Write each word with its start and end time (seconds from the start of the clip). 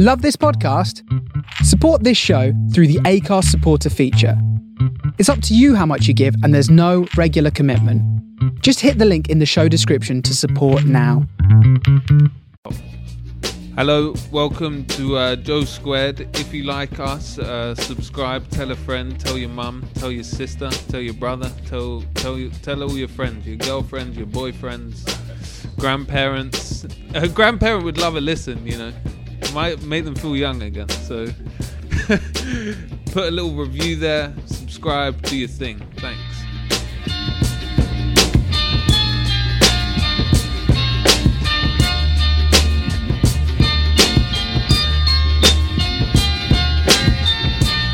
Love 0.00 0.22
this 0.22 0.36
podcast? 0.36 1.02
Support 1.64 2.04
this 2.04 2.16
show 2.16 2.52
through 2.72 2.86
the 2.86 3.00
Anchor 3.04 3.42
supporter 3.42 3.90
feature. 3.90 4.40
It's 5.18 5.28
up 5.28 5.42
to 5.42 5.56
you 5.56 5.74
how 5.74 5.86
much 5.86 6.06
you 6.06 6.14
give, 6.14 6.36
and 6.44 6.54
there's 6.54 6.70
no 6.70 7.08
regular 7.16 7.50
commitment. 7.50 8.00
Just 8.62 8.78
hit 8.78 8.98
the 8.98 9.04
link 9.04 9.28
in 9.28 9.40
the 9.40 9.44
show 9.44 9.66
description 9.66 10.22
to 10.22 10.36
support 10.36 10.84
now. 10.84 11.26
Hello, 13.74 14.14
welcome 14.30 14.84
to 14.84 15.16
uh, 15.16 15.34
Joe 15.34 15.64
Squared. 15.64 16.20
If 16.38 16.54
you 16.54 16.62
like 16.62 17.00
us, 17.00 17.36
uh, 17.40 17.74
subscribe, 17.74 18.48
tell 18.50 18.70
a 18.70 18.76
friend, 18.76 19.18
tell 19.18 19.36
your 19.36 19.48
mum, 19.48 19.84
tell 19.94 20.12
your 20.12 20.22
sister, 20.22 20.70
tell 20.70 21.00
your 21.00 21.14
brother, 21.14 21.50
tell 21.66 22.04
tell 22.14 22.38
tell 22.62 22.84
all 22.84 22.96
your 22.96 23.08
friends, 23.08 23.48
your 23.48 23.56
girlfriends, 23.56 24.16
your 24.16 24.28
boyfriends, 24.28 25.04
grandparents. 25.76 26.86
A 27.14 27.26
grandparent 27.38 27.82
would 27.82 27.98
love 27.98 28.14
a 28.14 28.20
listen, 28.20 28.64
you 28.64 28.78
know. 28.78 28.92
Might 29.54 29.82
make 29.82 30.04
them 30.04 30.14
feel 30.14 30.36
young 30.36 30.62
again. 30.62 30.88
So 30.88 31.26
put 33.12 33.24
a 33.24 33.30
little 33.30 33.54
review 33.54 33.96
there, 33.96 34.32
subscribe, 34.46 35.20
do 35.22 35.36
your 35.36 35.48
thing. 35.48 35.78
Thanks. 35.96 36.22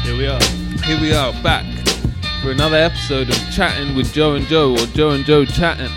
Here 0.05 0.17
we 0.17 0.27
are. 0.27 0.41
Here 0.85 1.01
we 1.01 1.13
are 1.15 1.33
back 1.43 1.65
for 2.43 2.51
another 2.51 2.77
episode 2.77 3.31
of 3.31 3.37
Chatting 3.51 3.97
with 3.97 4.13
Joe 4.13 4.35
and 4.35 4.47
Joe, 4.47 4.73
or 4.73 4.87
Joe 4.89 5.11
and 5.11 5.25
Joe 5.25 5.45
Chatting. 5.45 5.91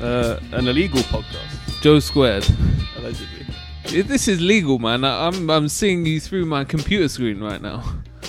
Uh, 0.00 0.38
an 0.52 0.68
illegal 0.68 1.00
podcast, 1.02 1.80
Joe 1.80 1.98
Squared. 1.98 2.46
allegedly. 2.96 3.41
This 3.92 4.26
is 4.28 4.40
legal, 4.40 4.78
man. 4.78 5.04
I- 5.04 5.26
I'm 5.26 5.50
I'm 5.50 5.68
seeing 5.68 6.06
you 6.06 6.18
through 6.20 6.46
my 6.46 6.64
computer 6.64 7.08
screen 7.08 7.40
right 7.40 7.60
now 7.60 7.82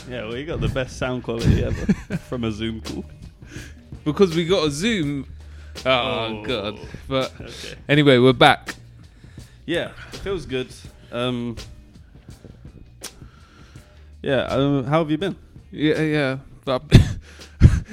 Yeah, 0.09 0.25
well, 0.25 0.35
you 0.37 0.45
got 0.45 0.59
the 0.59 0.67
best 0.67 0.97
sound 0.97 1.23
quality 1.23 1.63
ever 1.63 1.85
from 2.29 2.43
a 2.43 2.51
Zoom 2.51 2.81
call. 2.81 3.05
because 4.03 4.35
we 4.35 4.45
got 4.45 4.67
a 4.67 4.71
Zoom. 4.71 5.25
Oh, 5.85 5.89
Oh. 5.89 6.43
god! 6.45 6.79
But 7.07 7.31
Okay. 7.39 7.75
anyway, 7.89 8.17
we're 8.19 8.33
back. 8.33 8.75
Yeah, 9.65 9.91
it 10.11 10.17
feels 10.19 10.45
good. 10.45 10.67
Um, 11.11 11.55
yeah, 14.21 14.41
um, 14.49 14.83
how 14.85 14.99
have 14.99 15.09
you 15.11 15.17
been? 15.17 15.35
Yeah, 15.71 16.01
yeah. 16.01 16.37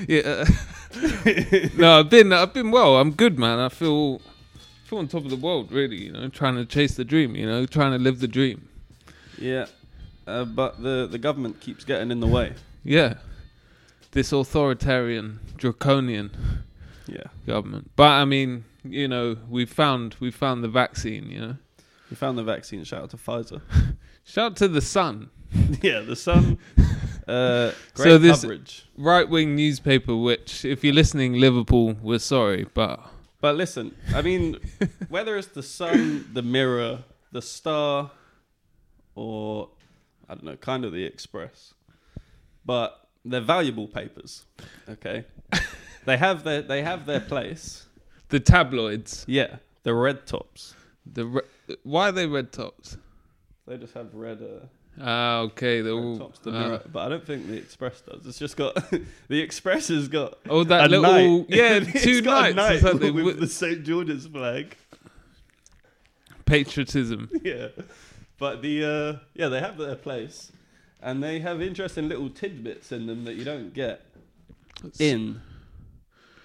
Yeah. 0.09 0.45
no, 1.77 2.01
I've 2.01 2.11
been 2.11 2.33
I've 2.33 2.53
been 2.55 2.71
well. 2.71 2.97
I'm 2.97 3.13
good, 3.13 3.39
man. 3.39 3.59
I 3.59 3.69
feel 3.69 4.21
feel 4.91 4.99
on 4.99 5.09
top 5.09 5.25
of 5.25 5.31
the 5.31 5.37
world, 5.37 5.71
really. 5.73 6.05
You 6.05 6.13
know, 6.13 6.29
trying 6.29 6.57
to 6.57 6.67
chase 6.67 6.95
the 6.97 7.05
dream. 7.05 7.35
You 7.37 7.47
know, 7.47 7.65
trying 7.67 7.93
to 7.93 7.99
live 7.99 8.19
the 8.21 8.29
dream. 8.29 8.69
Yeah, 9.39 9.67
uh, 10.27 10.45
but 10.45 10.83
the 10.83 11.07
the 11.11 11.19
government 11.19 11.61
keeps 11.61 11.85
getting 11.85 12.11
in 12.11 12.21
the 12.21 12.27
way. 12.27 12.55
Yeah. 12.85 13.15
This 14.13 14.33
authoritarian, 14.33 15.39
draconian 15.57 16.31
Yeah, 17.07 17.29
government. 17.47 17.93
But 17.95 18.11
I 18.11 18.25
mean, 18.25 18.65
you 18.85 19.07
know, 19.07 19.37
we 19.49 19.65
found 19.67 20.17
we 20.21 20.31
found 20.33 20.65
the 20.65 20.69
vaccine. 20.69 21.31
You 21.31 21.41
know, 21.41 21.57
we 22.11 22.17
found 22.17 22.37
the 22.37 22.43
vaccine. 22.43 22.83
Shout 22.85 23.03
out 23.05 23.11
to 23.11 23.17
Pfizer. 23.17 23.61
shout 24.25 24.45
out 24.53 24.57
to 24.57 24.69
the 24.69 24.81
Sun, 24.81 25.31
yeah, 25.83 26.01
the 26.01 26.17
Sun. 26.17 26.59
Uh, 27.29 27.71
great 27.95 28.05
So 28.07 28.19
this- 28.19 28.41
coverage. 28.41 28.87
right 28.97 29.29
wing 29.29 29.55
newspaper. 29.55 30.17
Which, 30.17 30.65
if 30.65 30.83
you're 30.83 30.95
listening, 30.95 31.35
Liverpool, 31.35 31.95
we're 32.03 32.19
sorry, 32.19 32.67
but 32.75 32.99
But 33.41 33.57
listen, 33.57 33.95
I 34.15 34.23
mean, 34.23 34.57
whether 35.09 35.37
it's 35.39 35.49
the 35.49 35.63
sun, 35.63 36.29
the 36.33 36.43
mirror, 36.43 37.01
the 37.33 37.41
star, 37.43 38.11
or 39.15 39.71
I 40.29 40.35
don't 40.35 40.45
know, 40.45 40.57
kind 40.57 40.85
of 40.85 40.93
the 40.93 41.05
express, 41.05 41.73
but 42.65 43.09
they're 43.25 43.41
valuable 43.41 43.89
papers. 43.89 44.45
Okay, 44.89 45.25
they 46.05 46.17
have 46.17 46.45
their 46.45 46.63
they 46.63 46.83
have 46.83 47.07
their 47.07 47.21
place. 47.21 47.87
the 48.29 48.41
tabloids, 48.41 49.25
Yeah, 49.27 49.57
the 49.83 49.95
red 49.95 50.27
tops. 50.27 50.75
the 51.07 51.25
re- 51.27 51.77
why 51.83 52.09
are 52.09 52.13
they 52.13 52.27
red 52.27 52.53
tops? 52.53 52.97
They 53.67 53.77
just 53.79 53.95
have 53.95 54.15
red. 54.15 54.43
Uh, 54.43 54.67
Ah, 54.99 55.41
okay, 55.41 55.83
red 55.83 55.91
all. 55.91 56.19
tops. 56.19 56.39
The 56.41 56.51
ah. 56.51 56.53
mirror, 56.53 56.83
but 56.93 57.01
I 57.01 57.09
don't 57.09 57.27
think 57.27 57.47
the 57.47 57.57
Express 57.57 58.01
does. 58.01 58.27
It's 58.27 58.39
just 58.39 58.57
got 58.57 58.75
the 59.29 59.41
Express 59.41 59.89
has 59.89 60.09
got 60.09 60.39
Oh, 60.49 60.65
that 60.65 60.87
a 60.87 60.89
little 60.89 61.39
knight. 61.39 61.47
yeah, 61.49 61.81
two 62.03 62.23
got 62.23 62.51
a 62.51 62.55
nights 62.55 62.83
knight 62.83 63.01
with 63.01 63.15
with 63.15 63.41
the 63.41 63.47
St 63.47 63.83
George's 63.85 64.27
flag. 64.27 64.77
patriotism. 66.45 67.31
yeah. 67.43 67.69
But 68.39 68.63
the 68.63 68.85
uh, 68.85 69.25
yeah, 69.35 69.49
they 69.49 69.61
have 69.61 69.77
their 69.79 69.97
place, 69.97 70.51
and 71.03 71.23
they 71.23 71.41
have 71.41 71.61
interesting 71.61 72.09
little 72.09 72.31
tidbits 72.31 72.91
in 72.93 73.07
them 73.07 73.25
that 73.25 73.35
you 73.35 73.45
don't 73.45 73.73
get 73.73 74.03
in 74.99 75.41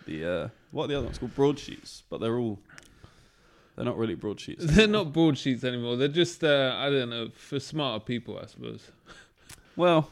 the 0.06 0.26
uh, 0.26 0.48
what 0.72 0.86
are 0.86 0.88
the 0.88 0.96
other 0.96 1.06
ones 1.06 1.18
called 1.18 1.36
broadsheets, 1.36 2.04
but 2.10 2.20
they're 2.20 2.38
all 2.38 2.60
they're 3.76 3.86
not 3.86 3.98
really 3.98 4.16
broadsheets. 4.16 4.64
They're 4.68 4.88
not 4.88 5.12
broadsheets 5.12 5.64
anymore. 5.64 5.98
They're 5.98 6.08
just 6.08 6.44
uh, 6.44 6.76
I 6.78 6.90
don't 6.90 7.10
know 7.10 7.30
for 7.36 7.60
smarter 7.60 8.04
people, 8.04 8.40
I 8.42 8.48
suppose. 8.48 8.82
Well, 9.78 10.10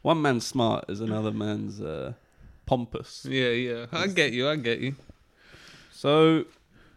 one 0.00 0.22
man's 0.22 0.46
smart 0.46 0.86
is 0.88 1.02
another 1.02 1.30
man's 1.30 1.78
uh, 1.78 2.14
pompous. 2.64 3.26
Yeah, 3.28 3.50
yeah. 3.50 3.86
I 3.92 4.06
get 4.06 4.32
you. 4.32 4.48
I 4.48 4.56
get 4.56 4.80
you. 4.80 4.94
So, 5.92 6.46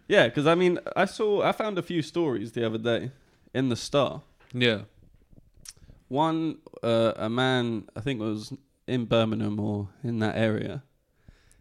yeah, 0.08 0.28
because 0.28 0.48
I 0.48 0.56
mean, 0.56 0.80
I 0.96 1.04
saw 1.04 1.42
I 1.42 1.52
found 1.52 1.78
a 1.78 1.82
few 1.82 2.02
stories 2.02 2.54
the 2.54 2.66
other 2.66 2.78
day 2.78 3.12
in 3.54 3.68
the 3.68 3.76
Star. 3.76 4.22
Yeah. 4.54 4.84
One, 6.08 6.60
uh, 6.82 7.14
a 7.18 7.30
man, 7.30 7.90
I 7.96 8.00
think 8.00 8.22
it 8.22 8.24
was 8.24 8.54
in 8.88 9.06
Birmingham 9.06 9.60
or 9.60 9.90
in 10.04 10.20
that 10.20 10.38
area, 10.38 10.84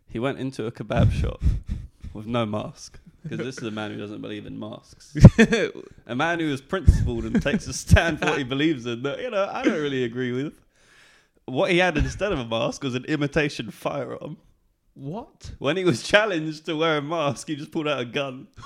he 0.08 0.19
went 0.19 0.38
into 0.38 0.66
a 0.66 0.70
kebab 0.70 1.12
shop 1.12 1.42
with 2.12 2.26
no 2.26 2.47
mask. 2.47 3.00
Because 3.28 3.44
this 3.44 3.58
is 3.58 3.64
a 3.64 3.70
man 3.70 3.90
who 3.90 3.98
doesn't 3.98 4.20
believe 4.20 4.46
in 4.46 4.58
masks. 4.58 5.14
a 6.06 6.14
man 6.14 6.40
who 6.40 6.52
is 6.52 6.60
principled 6.60 7.24
and 7.24 7.42
takes 7.42 7.66
a 7.66 7.72
stand 7.72 8.20
for 8.20 8.26
what 8.26 8.38
he 8.38 8.44
believes 8.44 8.86
in 8.86 9.02
that, 9.02 9.20
you 9.20 9.30
know, 9.30 9.48
I 9.52 9.62
don't 9.62 9.80
really 9.80 10.04
agree 10.04 10.32
with. 10.32 10.58
What 11.44 11.70
he 11.70 11.78
had 11.78 11.96
instead 11.96 12.32
of 12.32 12.38
a 12.38 12.44
mask 12.46 12.82
was 12.84 12.94
an 12.94 13.04
imitation 13.06 13.70
firearm. 13.70 14.36
what? 14.94 15.52
When 15.58 15.76
he 15.76 15.84
was 15.84 16.02
challenged 16.02 16.66
to 16.66 16.76
wear 16.76 16.98
a 16.98 17.02
mask, 17.02 17.48
he 17.48 17.56
just 17.56 17.70
pulled 17.72 17.88
out 17.88 18.00
a 18.00 18.04
gun. 18.04 18.48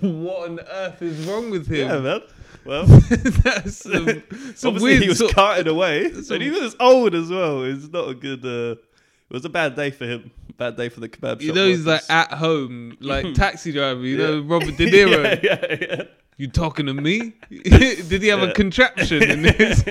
What 0.00 0.50
on 0.50 0.60
earth 0.60 1.00
is 1.02 1.24
wrong 1.26 1.50
with 1.50 1.68
him? 1.68 1.88
Yeah, 1.88 1.98
man. 2.00 2.20
Well, 2.64 2.84
That's 3.10 3.76
some, 3.76 4.22
some 4.56 4.74
obviously 4.74 5.00
he 5.00 5.08
was 5.08 5.18
sort- 5.18 5.34
carted 5.34 5.68
away, 5.68 6.06
and 6.06 6.42
he 6.42 6.50
was 6.50 6.74
old 6.80 7.14
as 7.14 7.30
well. 7.30 7.62
It's 7.62 7.88
not 7.88 8.08
a 8.08 8.14
good. 8.14 8.44
Uh, 8.44 8.72
it 8.72 9.30
was 9.30 9.44
a 9.44 9.48
bad 9.48 9.76
day 9.76 9.90
for 9.92 10.04
him. 10.04 10.32
Bad 10.62 10.76
day 10.76 10.88
for 10.88 11.00
the 11.00 11.08
kebab 11.08 11.40
shop. 11.40 11.42
You 11.42 11.52
know, 11.52 11.66
he's 11.66 11.84
like 11.84 12.02
workers. 12.02 12.10
at 12.10 12.32
home, 12.34 12.96
like 13.00 13.34
taxi 13.44 13.72
driver. 13.72 14.00
You 14.00 14.16
know, 14.18 14.40
Robert 14.42 14.76
De 14.76 14.86
Niro. 14.92 15.42
yeah, 15.42 15.56
yeah, 15.70 15.76
yeah. 15.98 16.02
You 16.36 16.46
talking 16.48 16.86
to 16.86 16.94
me? 16.94 17.34
Did 17.50 18.22
he 18.22 18.28
have 18.28 18.40
Yeah. 18.40 18.46
a 18.50 18.54
contraption 18.54 19.22
in 19.22 19.44
his? 19.44 19.82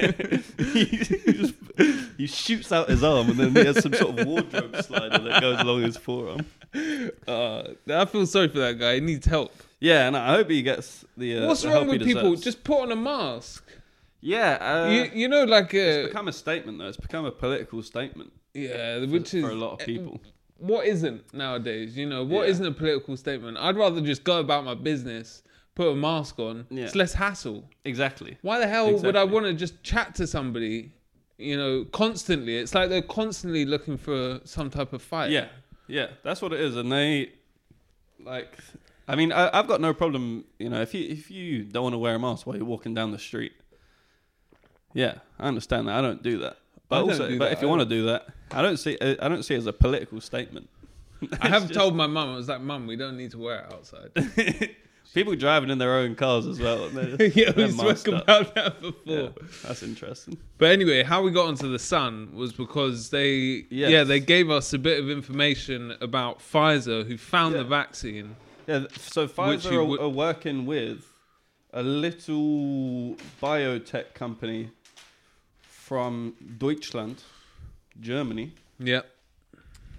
he, 0.73 0.85
just 0.85 1.53
he 2.17 2.27
shoots 2.27 2.71
out 2.71 2.89
his 2.89 3.03
arm, 3.03 3.29
and 3.31 3.37
then 3.39 3.51
he 3.55 3.65
has 3.65 3.81
some 3.83 3.93
sort 3.93 4.17
of 4.19 4.25
wardrobe 4.27 4.75
slider 4.81 5.19
that 5.19 5.41
goes 5.41 5.59
along 5.59 5.83
his 5.83 5.97
forearm. 5.97 6.45
Uh, 7.27 7.63
I 7.89 8.05
feel 8.05 8.25
sorry 8.25 8.47
for 8.49 8.59
that 8.59 8.79
guy. 8.79 8.95
He 8.95 9.01
needs 9.01 9.25
help. 9.25 9.53
Yeah, 9.79 10.07
and 10.07 10.15
I 10.17 10.35
hope 10.35 10.49
he 10.49 10.61
gets 10.61 11.05
the. 11.17 11.37
Uh, 11.39 11.47
What's 11.47 11.61
the 11.63 11.67
wrong 11.69 11.87
help 11.87 11.91
he 11.93 11.97
with 11.99 12.07
people? 12.07 12.21
deserves. 12.31 12.43
Just 12.43 12.63
put 12.63 12.81
on 12.81 12.91
a 12.91 12.95
mask. 12.95 13.63
yeah, 14.21 14.53
uh, 14.85 14.89
you, 14.89 15.11
you 15.21 15.27
know, 15.27 15.43
like 15.43 15.73
it's 15.73 16.05
uh, 16.05 16.07
become 16.07 16.27
a 16.27 16.33
statement 16.33 16.77
though. 16.79 16.87
It's 16.87 16.97
become 16.97 17.25
a 17.25 17.31
political 17.31 17.81
statement 17.83 18.31
yeah, 18.53 19.05
which 19.05 19.33
is 19.33 19.43
for 19.45 19.51
a 19.51 19.55
lot 19.55 19.73
of 19.79 19.85
people. 19.85 20.19
What 20.61 20.85
isn't 20.85 21.33
nowadays. 21.33 21.97
You 21.97 22.07
know, 22.07 22.23
what 22.23 22.47
Yeah. 22.47 22.57
not 22.59 22.67
a 22.67 22.71
political 22.71 23.17
statement? 23.17 23.57
I'd 23.57 23.75
rather 23.75 23.99
just 24.01 24.23
go 24.23 24.39
about 24.39 24.63
my 24.63 24.75
business, 24.75 25.43
put 25.75 25.87
a 25.91 25.95
mask 25.95 26.39
on. 26.39 26.67
Yeah. 26.69 26.85
It's 26.85 26.95
less 26.95 27.13
hassle. 27.13 27.67
Exactly. 27.83 28.37
Why 28.41 28.59
the 28.59 28.67
hell 28.67 28.95
would 28.97 29.15
I 29.15 29.23
want 29.23 29.45
to 29.47 29.53
just 29.53 29.81
chat 29.83 30.15
to 30.15 30.27
somebody? 30.27 30.93
You 31.37 31.57
know, 31.57 31.85
constantly. 31.85 32.57
It's 32.57 32.75
like 32.75 32.89
they're 32.89 33.01
constantly 33.01 33.65
looking 33.65 33.97
for 33.97 34.39
some 34.45 34.69
type 34.69 34.93
of 34.93 35.01
fight. 35.01 35.31
Yeah, 35.31 35.47
yeah, 35.87 36.07
that's 36.23 36.41
what 36.41 36.53
it 36.53 36.59
is, 36.59 36.75
and 36.77 36.91
they 36.91 37.31
like. 38.23 38.57
I 39.07 39.15
mean, 39.15 39.31
I, 39.31 39.49
I've 39.51 39.67
got 39.67 39.81
no 39.81 39.91
problem. 39.93 40.45
You 40.59 40.69
know, 40.69 40.81
if 40.81 40.93
you 40.93 41.03
if 41.09 41.31
you 41.31 41.63
don't 41.63 41.81
want 41.83 41.93
to 41.93 41.97
wear 41.97 42.13
a 42.13 42.19
mask 42.19 42.45
while 42.45 42.55
you're 42.55 42.65
walking 42.65 42.93
down 42.93 43.09
the 43.11 43.17
street, 43.17 43.53
yeah, 44.93 45.15
I 45.39 45.47
understand 45.47 45.87
that. 45.87 45.95
I 45.95 46.01
don't 46.01 46.21
do 46.21 46.37
that. 46.39 46.57
But 46.91 47.03
also, 47.03 47.29
but 47.37 47.45
that 47.45 47.53
if 47.53 47.61
you 47.61 47.69
want 47.69 47.79
to 47.81 47.85
do 47.85 48.05
that, 48.07 48.27
I 48.51 48.61
don't 48.61 48.77
see. 48.77 48.97
Uh, 48.99 49.15
I 49.21 49.29
don't 49.29 49.43
see 49.43 49.55
it 49.55 49.59
as 49.59 49.65
a 49.65 49.73
political 49.73 50.19
statement. 50.21 50.69
I 51.41 51.47
have 51.47 51.63
It's 51.63 51.71
told 51.71 51.95
my 51.95 52.05
mum, 52.07 52.29
I 52.29 52.35
was 52.35 52.49
like, 52.49 52.61
Mum, 52.61 52.85
we 52.85 52.95
don't 52.97 53.15
need 53.15 53.31
to 53.31 53.37
wear 53.37 53.59
it 53.61 53.73
outside. 53.73 54.09
people 55.13 55.35
driving 55.35 55.69
in 55.69 55.77
their 55.77 55.95
own 55.95 56.15
cars 56.15 56.45
as 56.47 56.59
well. 56.59 56.89
yeah, 57.19 57.51
we 57.55 57.71
spoke 57.71 58.07
about 58.07 58.53
that 58.55 58.81
before. 58.81 59.01
Yeah, 59.05 59.27
that's 59.63 59.83
interesting. 59.83 60.37
But 60.57 60.71
anyway, 60.71 61.03
how 61.03 61.21
we 61.21 61.31
got 61.31 61.47
onto 61.47 61.71
the 61.71 61.79
Sun 61.79 62.35
was 62.35 62.51
because 62.53 63.09
they, 63.09 63.65
Yes. 63.69 63.89
yeah, 63.91 64.03
they 64.03 64.19
gave 64.19 64.49
us 64.49 64.73
a 64.73 64.79
bit 64.79 64.99
of 64.99 65.09
information 65.09 65.95
about 66.01 66.39
Pfizer, 66.39 67.05
who 67.07 67.17
found 67.17 67.53
Yeah. 67.55 67.59
the 67.59 67.69
vaccine. 67.69 68.35
Yeah, 68.67 68.85
so 68.97 69.27
Pfizer 69.27 69.73
are, 69.73 69.83
would- 69.85 69.99
are 70.01 70.09
working 70.09 70.65
with 70.65 71.05
a 71.73 71.83
little 71.83 73.15
biotech 73.41 74.13
company 74.13 74.71
from 75.91 76.33
Deutschland, 76.57 77.21
Germany. 77.99 78.53
Yeah. 78.79 79.01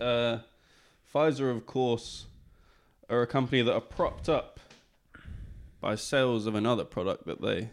Uh, 0.00 0.38
Pfizer, 1.14 1.54
of 1.54 1.66
course, 1.66 2.24
are 3.10 3.20
a 3.20 3.26
company 3.26 3.60
that 3.60 3.74
are 3.74 3.82
propped 3.82 4.26
up 4.26 4.58
by 5.82 5.94
sales 5.96 6.46
of 6.46 6.54
another 6.54 6.84
product 6.84 7.26
that 7.26 7.42
they 7.42 7.68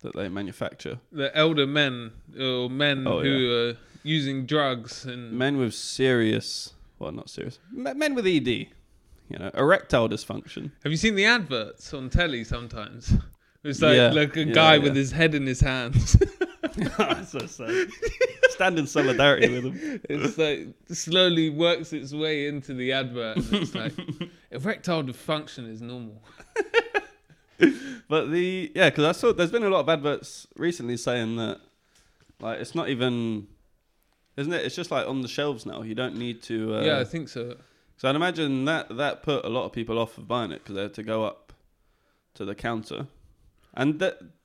that 0.00 0.16
they 0.16 0.28
manufacture. 0.28 0.98
The 1.12 1.30
elder 1.36 1.64
men 1.64 2.10
or 2.36 2.68
men 2.68 3.06
Oh, 3.06 3.20
who 3.22 3.56
are 3.56 3.76
using 4.02 4.46
drugs 4.46 5.04
and 5.04 5.30
Men 5.30 5.56
with 5.56 5.74
serious, 5.74 6.72
well, 6.98 7.12
not 7.12 7.30
serious, 7.30 7.60
men 7.70 8.16
with 8.16 8.26
ED, 8.26 8.48
you 8.48 9.38
know, 9.38 9.52
erectile 9.54 10.08
dysfunction. 10.08 10.72
Have 10.82 10.90
you 10.90 10.98
seen 10.98 11.14
the 11.14 11.26
adverts 11.26 11.94
on 11.94 12.10
telly 12.10 12.42
sometimes? 12.42 13.12
It's 13.66 13.80
like 13.80 13.96
Yeah, 13.96 14.10
like 14.10 14.36
a 14.36 14.44
yeah, 14.44 14.52
guy 14.52 14.74
yeah. 14.74 14.82
with 14.82 14.96
his 14.96 15.12
head 15.12 15.34
in 15.36 15.46
his 15.46 15.60
hands. 15.60 16.16
so 17.26 17.46
sad. 17.46 17.88
Stand 18.50 18.78
in 18.78 18.86
solidarity 18.86 19.48
with 19.48 19.64
them. 19.64 20.00
it's 20.08 20.38
like 20.38 20.68
slowly 20.88 21.50
works 21.50 21.92
its 21.92 22.12
way 22.12 22.46
into 22.46 22.74
the 22.74 22.92
advert. 22.92 23.36
And 23.36 23.54
it's 23.54 23.74
like 23.74 23.92
erectile 24.50 25.02
dysfunction 25.02 25.70
is 25.70 25.80
normal. 25.80 26.22
But 28.08 28.30
the 28.30 28.70
yeah, 28.74 28.90
because 28.90 29.04
I 29.04 29.12
saw 29.12 29.32
there's 29.32 29.50
been 29.50 29.64
a 29.64 29.68
lot 29.68 29.80
of 29.80 29.88
adverts 29.88 30.46
recently 30.56 30.96
saying 30.96 31.36
that 31.36 31.60
like 32.40 32.60
it's 32.60 32.74
not 32.74 32.88
even, 32.88 33.46
isn't 34.36 34.52
it? 34.52 34.64
It's 34.64 34.76
just 34.76 34.90
like 34.90 35.08
on 35.08 35.22
the 35.22 35.28
shelves 35.28 35.64
now. 35.64 35.82
You 35.82 35.94
don't 35.94 36.16
need 36.16 36.42
to. 36.44 36.76
Uh, 36.76 36.80
yeah, 36.82 36.98
I 36.98 37.04
think 37.04 37.28
so. 37.28 37.56
So 37.96 38.08
I'd 38.08 38.16
imagine 38.16 38.64
that 38.66 38.94
that 38.96 39.22
put 39.22 39.44
a 39.44 39.48
lot 39.48 39.64
of 39.64 39.72
people 39.72 39.98
off 39.98 40.18
of 40.18 40.28
buying 40.28 40.50
it 40.52 40.62
because 40.62 40.74
they 40.74 40.82
had 40.82 40.94
to 40.94 41.02
go 41.02 41.24
up 41.24 41.52
to 42.34 42.44
the 42.44 42.54
counter. 42.54 43.06
And 43.72 43.98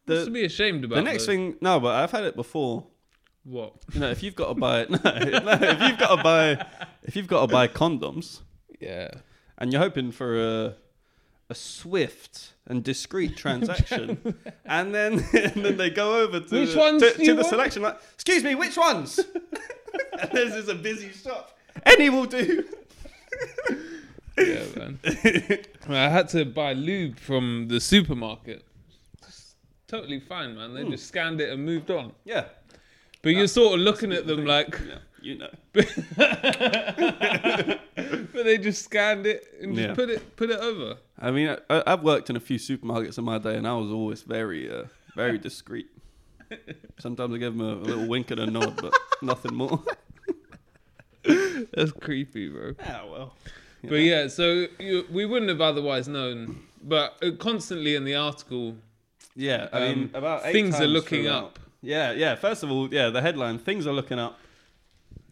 the 0.10 0.26
to 0.26 0.32
be 0.32 0.46
ashamed 0.46 0.84
about? 0.86 0.96
the 0.96 1.02
next 1.04 1.26
though? 1.26 1.32
thing, 1.34 1.56
no, 1.62 1.80
but 1.80 1.96
I've 1.96 2.12
had 2.12 2.24
it 2.24 2.36
before. 2.36 2.86
what? 3.44 3.74
You 3.94 4.00
know, 4.02 4.10
if 4.12 4.22
you've 4.24 4.36
got 4.36 4.50
to 4.50 4.54
buy 4.56 4.84
no, 4.90 4.98
no, 5.04 5.52
if 5.62 5.82
you've 5.82 5.98
got 6.00 6.16
to 6.18 6.24
buy 6.24 6.66
if 7.04 7.16
you've 7.16 7.28
got 7.28 7.42
to 7.42 7.48
buy 7.52 7.68
condoms 7.68 8.42
Yeah. 8.80 9.10
and 9.58 9.72
you're 9.72 9.82
hoping 9.82 10.12
for 10.12 10.40
a 10.40 10.76
a 11.52 11.56
swift 11.56 12.54
and 12.68 12.84
discreet 12.84 13.36
transaction, 13.44 14.36
and 14.66 14.94
then 14.94 15.14
and 15.34 15.66
then 15.66 15.78
they 15.78 15.90
go 15.90 16.20
over 16.22 16.40
to 16.42 16.60
Which 16.60 16.74
the, 16.74 16.78
ones 16.80 17.02
to, 17.02 17.14
to 17.14 17.26
the 17.26 17.34
want? 17.36 17.48
selection 17.48 17.82
like, 17.82 17.98
excuse 18.14 18.44
me, 18.44 18.54
which 18.56 18.78
ones? 18.78 19.20
and 20.22 20.32
this 20.32 20.54
is 20.54 20.68
a 20.70 20.76
busy 20.76 21.12
shop. 21.12 21.58
Any 21.88 22.10
will 22.12 22.26
do. 22.26 22.66
Yeah, 24.38 24.64
man. 24.78 25.00
I 25.90 26.08
had 26.10 26.30
to 26.30 26.46
buy 26.46 26.74
lube 26.74 27.20
from 27.20 27.68
the 27.68 27.80
supermarket. 27.82 28.64
Totally 29.90 30.20
fine, 30.20 30.56
man. 30.56 30.74
They 30.74 30.84
just 30.90 31.08
scanned 31.08 31.42
it 31.42 31.50
and 31.50 31.66
moved 31.66 31.90
on. 31.92 32.14
Yeah, 32.24 32.46
But 33.24 33.30
you're 33.30 33.48
sort 33.48 33.74
of 33.74 33.80
looking 33.82 34.14
at 34.14 34.28
them 34.28 34.46
like, 34.46 34.80
yeah, 34.88 35.00
you 35.22 35.38
know. 35.40 35.50
but 35.74 35.88
they 38.44 38.58
just 38.58 38.84
scanned 38.84 39.26
it 39.26 39.46
and 39.62 39.76
just 39.76 39.88
Yeah. 39.90 39.94
put 39.96 40.10
it 40.10 40.36
put 40.38 40.50
it 40.50 40.60
over. 40.60 40.98
I 41.20 41.32
mean, 41.32 41.56
I, 41.70 41.84
I've 41.88 42.04
worked 42.04 42.30
in 42.30 42.36
a 42.36 42.40
few 42.40 42.58
supermarkets 42.60 43.18
in 43.18 43.24
my 43.26 43.38
day, 43.40 43.56
and 43.56 43.68
I 43.68 43.74
was 43.74 43.92
always 43.92 44.22
very, 44.22 44.72
uh, 44.72 44.84
very 45.16 45.38
discreet. 45.50 45.88
Sometimes 47.00 47.34
I 47.36 47.38
give 47.38 47.58
them 47.58 47.66
a, 47.68 47.74
a 47.74 47.84
little 47.86 48.08
wink 48.08 48.32
and 48.32 48.40
a 48.42 48.46
nod, 48.46 48.80
but 48.82 48.94
nothing 49.22 49.56
more. 49.56 49.84
That's 51.74 51.92
creepy, 51.92 52.50
bro. 52.50 52.74
Yeah, 52.80 53.04
well. 53.06 53.34
you 53.82 53.90
But 53.90 53.96
know. 53.96 54.02
yeah, 54.02 54.28
so 54.28 54.66
you, 54.80 55.06
we 55.12 55.26
wouldn't 55.26 55.50
have 55.50 55.62
otherwise 55.62 56.08
known. 56.08 56.64
But 56.82 57.18
uh, 57.22 57.32
constantly 57.38 57.96
in 57.96 58.06
the 58.06 58.16
article, 58.16 58.76
yeah. 59.40 59.68
I 59.72 59.80
mean, 59.80 60.04
um, 60.04 60.12
about 60.14 60.42
eight 60.46 60.54
things 60.54 60.80
are 60.80 60.88
looking 60.88 61.24
throughout- 61.24 61.44
up. 61.44 61.60
Yeah, 61.82 62.12
yeah. 62.12 62.36
First 62.36 62.62
of 62.64 62.70
all, 62.72 62.94
yeah, 62.94 63.10
the 63.10 63.22
headline: 63.22 63.58
things 63.58 63.88
are 63.88 63.94
looking 63.94 64.20
up. 64.20 64.38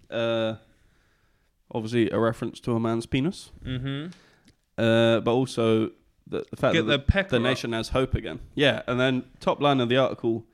Uh, 0.09 0.55
obviously, 1.71 2.09
a 2.09 2.19
reference 2.19 2.59
to 2.61 2.71
a 2.73 2.79
man's 2.79 3.05
penis. 3.05 3.51
Mm-hmm. 3.65 4.11
Uh, 4.77 5.19
but 5.21 5.31
also 5.31 5.91
the, 6.27 6.45
the 6.49 6.55
fact 6.55 6.73
Get 6.73 6.85
that 6.87 7.07
the 7.07 7.23
the 7.29 7.35
up. 7.37 7.41
nation 7.41 7.73
has 7.73 7.89
hope 7.89 8.13
again. 8.15 8.39
Yeah, 8.55 8.81
and 8.87 8.99
then 8.99 9.23
top 9.39 9.61
line 9.61 9.79
of 9.81 9.89
the 9.89 9.97
article: 9.97 10.45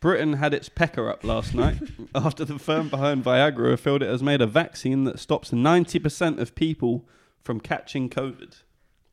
Britain 0.00 0.34
had 0.34 0.54
its 0.54 0.68
pecker 0.68 1.10
up 1.10 1.24
last 1.24 1.54
night 1.64 1.78
after 2.14 2.44
the 2.44 2.58
firm 2.58 2.88
behind 2.88 3.24
Viagra 3.24 3.78
filled 3.78 4.02
it 4.02 4.08
has 4.10 4.22
made 4.22 4.40
a 4.40 4.46
vaccine 4.46 5.04
that 5.04 5.18
stops 5.18 5.52
ninety 5.52 5.98
percent 5.98 6.38
of 6.38 6.54
people 6.54 7.04
from 7.42 7.58
catching 7.60 8.08
COVID. 8.08 8.62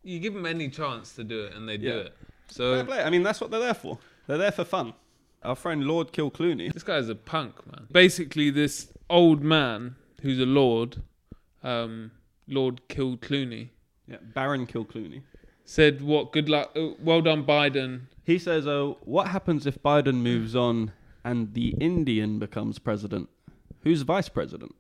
You 0.04 0.20
give 0.20 0.34
them 0.36 0.46
any 0.46 0.70
chance 0.70 1.16
to 1.16 1.24
do 1.24 1.44
it, 1.46 1.56
and 1.56 1.68
they 1.68 1.78
do 1.78 1.88
Yeah. 1.88 1.94
it. 1.96 2.18
Fair 2.52 2.80
So 2.80 2.86
play. 2.86 3.02
I 3.04 3.10
mean, 3.10 3.24
that's 3.24 3.40
what 3.42 3.52
they're 3.52 3.60
there 3.60 3.74
for. 3.74 3.98
They're 4.28 4.38
there 4.38 4.52
for 4.52 4.64
fun. 4.64 4.94
Our 5.44 5.56
friend 5.56 5.86
Lord 5.86 6.12
Kilclooney. 6.12 6.72
this 6.74 6.84
guy's 6.84 7.08
a 7.10 7.16
punk, 7.16 7.66
man. 7.72 7.88
Basically, 7.92 8.50
this 8.50 8.92
old 9.10 9.42
man 9.42 9.96
who's 10.22 10.40
a 10.40 10.46
lord, 10.46 11.02
um, 11.64 12.12
Lord 12.48 12.82
Kilclooney, 12.90 13.70
Yeah, 14.08 14.18
Baron 14.34 14.66
Kilclooney. 14.68 15.22
said, 15.66 16.02
"What? 16.02 16.32
Good 16.32 16.50
luck. 16.50 16.72
Uh, 16.76 16.90
well 17.00 17.22
done, 17.22 17.46
Biden." 17.46 18.02
He 18.26 18.38
says, 18.38 18.68
"Oh, 18.68 18.98
what 19.02 19.28
happens 19.30 19.66
if 19.66 19.82
Biden 19.82 20.16
moves 20.22 20.56
on 20.56 20.92
and 21.24 21.54
the 21.54 21.70
Indian 21.80 22.38
becomes 22.40 22.78
president? 22.80 23.30
Who's 23.84 24.02
vice 24.02 24.30
president?" 24.30 24.76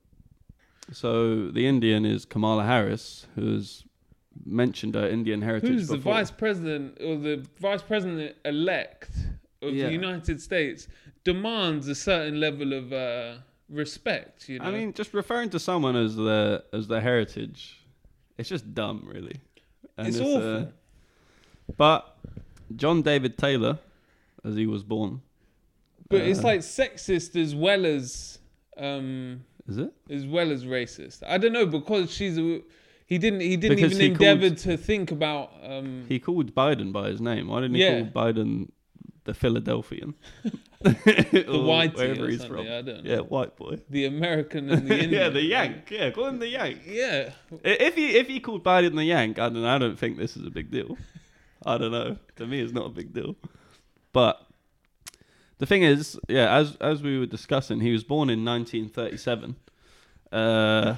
So 0.92 1.50
the 1.52 1.68
Indian 1.68 2.06
is 2.06 2.26
Kamala 2.26 2.66
Harris, 2.66 3.28
who's 3.36 3.86
mentioned 4.46 4.96
her 4.96 5.08
Indian 5.08 5.42
heritage. 5.42 5.70
Who's 5.70 5.88
the 5.88 5.98
vice 5.98 6.32
president 6.32 6.98
or 7.02 7.18
the 7.18 7.46
vice 7.60 7.82
president 7.82 8.36
elect 8.46 9.10
of 9.62 9.74
Yeah. 9.74 9.86
the 9.88 9.92
United 9.92 10.42
States 10.42 10.88
demands 11.24 11.88
a 11.88 11.96
certain 11.96 12.40
level 12.40 12.74
of 12.74 12.94
uh, 12.94 13.38
respect. 13.70 14.50
You 14.50 14.60
know, 14.60 14.66
I 14.66 14.72
mean, 14.72 14.94
just 14.94 15.14
referring 15.14 15.50
to 15.52 15.60
someone 15.60 15.96
as 15.96 16.16
their 16.16 16.62
as 16.74 16.88
their 16.88 17.02
heritage, 17.02 17.86
it's 18.38 18.50
just 18.50 18.74
dumb, 18.74 19.04
really. 19.06 19.40
And 19.98 20.08
it's 20.08 20.20
uh, 20.20 20.24
awful. 20.24 20.74
but 21.78 22.18
John 22.76 23.02
David 23.02 23.38
Taylor, 23.38 23.80
as 24.44 24.56
he 24.56 24.66
was 24.66 24.84
born, 24.84 25.22
but 26.10 26.22
it's 26.22 26.40
uh, 26.40 26.44
like 26.44 26.62
sexist 26.62 27.36
as 27.36 27.54
well 27.54 27.86
as 27.86 28.40
um, 28.78 29.44
is 29.68 29.78
it? 29.78 29.94
as 30.10 30.26
well 30.26 30.52
as 30.52 30.66
racist. 30.66 31.22
I 31.28 31.38
don't 31.38 31.54
know 31.54 31.66
because 31.66 32.12
she's 32.12 32.38
a. 32.38 32.62
He 33.10 33.18
didn't. 33.18 33.42
He 33.42 33.58
didn't 33.58 33.76
Because 33.78 33.94
even 34.00 34.12
he 34.12 34.18
called- 34.18 34.30
endeavor 34.44 34.56
to 34.56 34.78
think 34.78 35.12
about. 35.12 35.52
Um, 35.64 36.06
He 36.08 36.20
called 36.20 36.54
Biden 36.54 36.94
by 36.94 37.10
his 37.10 37.20
name. 37.20 37.48
Why 37.48 37.62
didn't 37.62 37.76
he 37.76 37.82
Yeah. 37.84 38.04
call 38.04 38.24
Biden 38.24 38.70
the 39.24 39.34
Philadelphian? 39.34 40.14
the 40.82 41.46
Or 41.50 41.66
whitey 41.66 41.96
wherever 41.98 42.28
he's 42.30 42.46
from. 42.46 42.60
I 42.62 42.82
don't 42.82 43.04
know. 43.04 43.12
Yeah, 43.12 43.20
white 43.22 43.56
boy. 43.58 43.80
The 43.90 44.06
American 44.06 44.70
and 44.70 44.88
the 44.88 44.94
Indian. 44.94 45.12
yeah, 45.22 45.30
the 45.30 45.44
Yank. 45.44 45.90
Yeah, 45.92 46.12
call 46.12 46.28
him 46.28 46.38
the 46.40 46.48
Yank. 46.50 46.82
Yeah. 46.88 47.32
If 47.64 47.96
he 47.96 48.16
if 48.16 48.28
he 48.28 48.40
called 48.40 48.64
Biden 48.64 48.96
the 48.96 49.04
Yank, 49.06 49.40
I 49.40 49.50
don't 49.50 49.66
I 49.66 49.78
don't 49.80 49.98
think 49.98 50.18
this 50.18 50.38
is 50.38 50.46
a 50.46 50.52
big 50.52 50.70
deal. 50.72 50.96
I 51.66 51.78
don't 51.80 51.92
know. 51.92 52.16
To 52.38 52.46
me, 52.48 52.62
it's 52.62 52.72
not 52.74 52.86
a 52.86 52.90
big 52.90 53.12
deal. 53.14 53.36
But 54.14 54.40
the 55.58 55.66
thing 55.66 55.82
is, 55.84 56.18
yeah, 56.30 56.56
as 56.56 56.76
as 56.80 57.02
we 57.02 57.18
were 57.20 57.26
discussing, 57.26 57.80
he 57.82 57.92
was 57.92 58.04
born 58.04 58.30
in 58.30 58.46
1937. 58.46 59.56
Uh, 60.32 60.96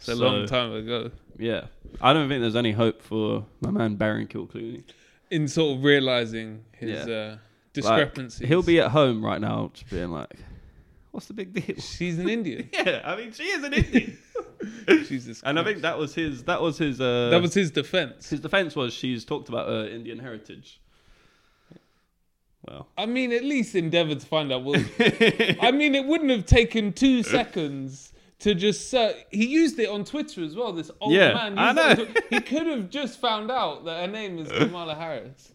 It's 0.00 0.08
a 0.08 0.16
so, 0.16 0.24
long 0.24 0.46
time 0.46 0.72
ago. 0.72 1.10
Yeah, 1.38 1.66
I 2.00 2.12
don't 2.12 2.28
think 2.28 2.40
there's 2.40 2.56
any 2.56 2.72
hope 2.72 3.02
for 3.02 3.44
my 3.60 3.70
man 3.70 3.96
Baron 3.96 4.26
Kilclooney. 4.26 4.82
In 5.30 5.46
sort 5.46 5.76
of 5.78 5.84
realizing 5.84 6.64
his 6.72 7.06
Yeah. 7.06 7.14
uh, 7.14 7.30
Like, 7.30 7.38
discrepancies. 7.74 8.48
he'll 8.48 8.62
be 8.62 8.80
at 8.80 8.90
home 8.90 9.24
right 9.24 9.40
now, 9.40 9.70
just 9.74 9.88
being 9.90 10.10
like, 10.10 10.32
"What's 11.12 11.26
the 11.26 11.34
big 11.34 11.52
deal?" 11.52 11.76
She's 11.76 12.18
an 12.18 12.28
Indian. 12.28 12.68
yeah, 12.72 13.02
I 13.04 13.14
mean, 13.16 13.32
she 13.32 13.44
is 13.44 13.62
an 13.62 13.74
Indian, 13.74 14.18
Jesus. 15.06 15.42
and 15.44 15.58
I 15.58 15.64
think 15.64 15.82
that 15.82 15.96
was 15.98 16.14
his. 16.14 16.44
That 16.44 16.60
was 16.62 16.78
his. 16.78 17.00
Uh, 17.00 17.28
that 17.30 17.40
was 17.42 17.52
his 17.54 17.70
defense. 17.70 18.30
his 18.30 18.40
defense 18.40 18.74
was 18.74 18.92
she's 18.94 19.24
talked 19.24 19.48
about 19.50 19.68
her 19.68 19.86
Indian 19.86 20.18
heritage. 20.18 20.80
Well, 22.66 22.88
I 22.98 23.06
mean, 23.06 23.32
at 23.32 23.42
least 23.44 23.74
endeavor 23.74 24.14
to 24.14 24.26
find 24.26 24.52
out 24.52 24.64
what. 24.64 24.80
I 25.60 25.70
mean, 25.72 25.94
it 25.94 26.04
wouldn't 26.06 26.30
have 26.30 26.44
taken 26.46 26.92
two 26.92 27.22
seconds 27.22 28.09
to 28.40 28.54
just. 28.54 28.92
Uh, 28.94 29.12
he 29.30 29.46
used 29.46 29.78
it 29.78 29.88
on 29.88 30.04
Twitter 30.04 30.42
as 30.44 30.54
well. 30.56 30.72
This 30.72 30.90
old 31.00 31.12
Yeah, 31.12 31.34
man. 31.34 31.58
I 31.58 31.68
used 31.70 31.78
it 32.00 32.08
on 32.08 32.14
know. 32.14 32.20
He 32.30 32.40
could 32.40 32.66
have 32.66 32.90
just 32.90 33.20
found 33.20 33.50
out 33.50 33.84
that 33.84 34.00
her 34.06 34.12
name 34.12 34.38
is 34.38 34.48
Kamala 34.58 34.94
Harris. 34.94 35.52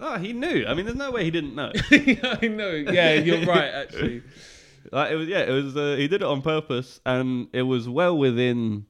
oh, 0.00 0.16
he 0.18 0.32
knew. 0.32 0.64
I 0.66 0.74
mean, 0.74 0.86
there's 0.86 0.96
no 0.98 1.10
way 1.10 1.24
he 1.24 1.30
didn't 1.30 1.54
know. 1.54 1.72
I 1.90 2.48
know. 2.48 2.70
Yeah, 2.70 3.14
you're 3.14 3.44
right. 3.46 3.68
Actually, 3.72 4.22
like, 4.92 5.10
it 5.12 5.16
was 5.16 5.28
yeah, 5.28 5.40
it 5.40 5.50
was. 5.52 5.76
Uh, 5.76 5.96
he 5.96 6.08
did 6.08 6.22
it 6.22 6.26
on 6.26 6.42
purpose, 6.42 7.00
and 7.06 7.48
it 7.52 7.62
was 7.62 7.88
well 7.88 8.16
within 8.16 8.86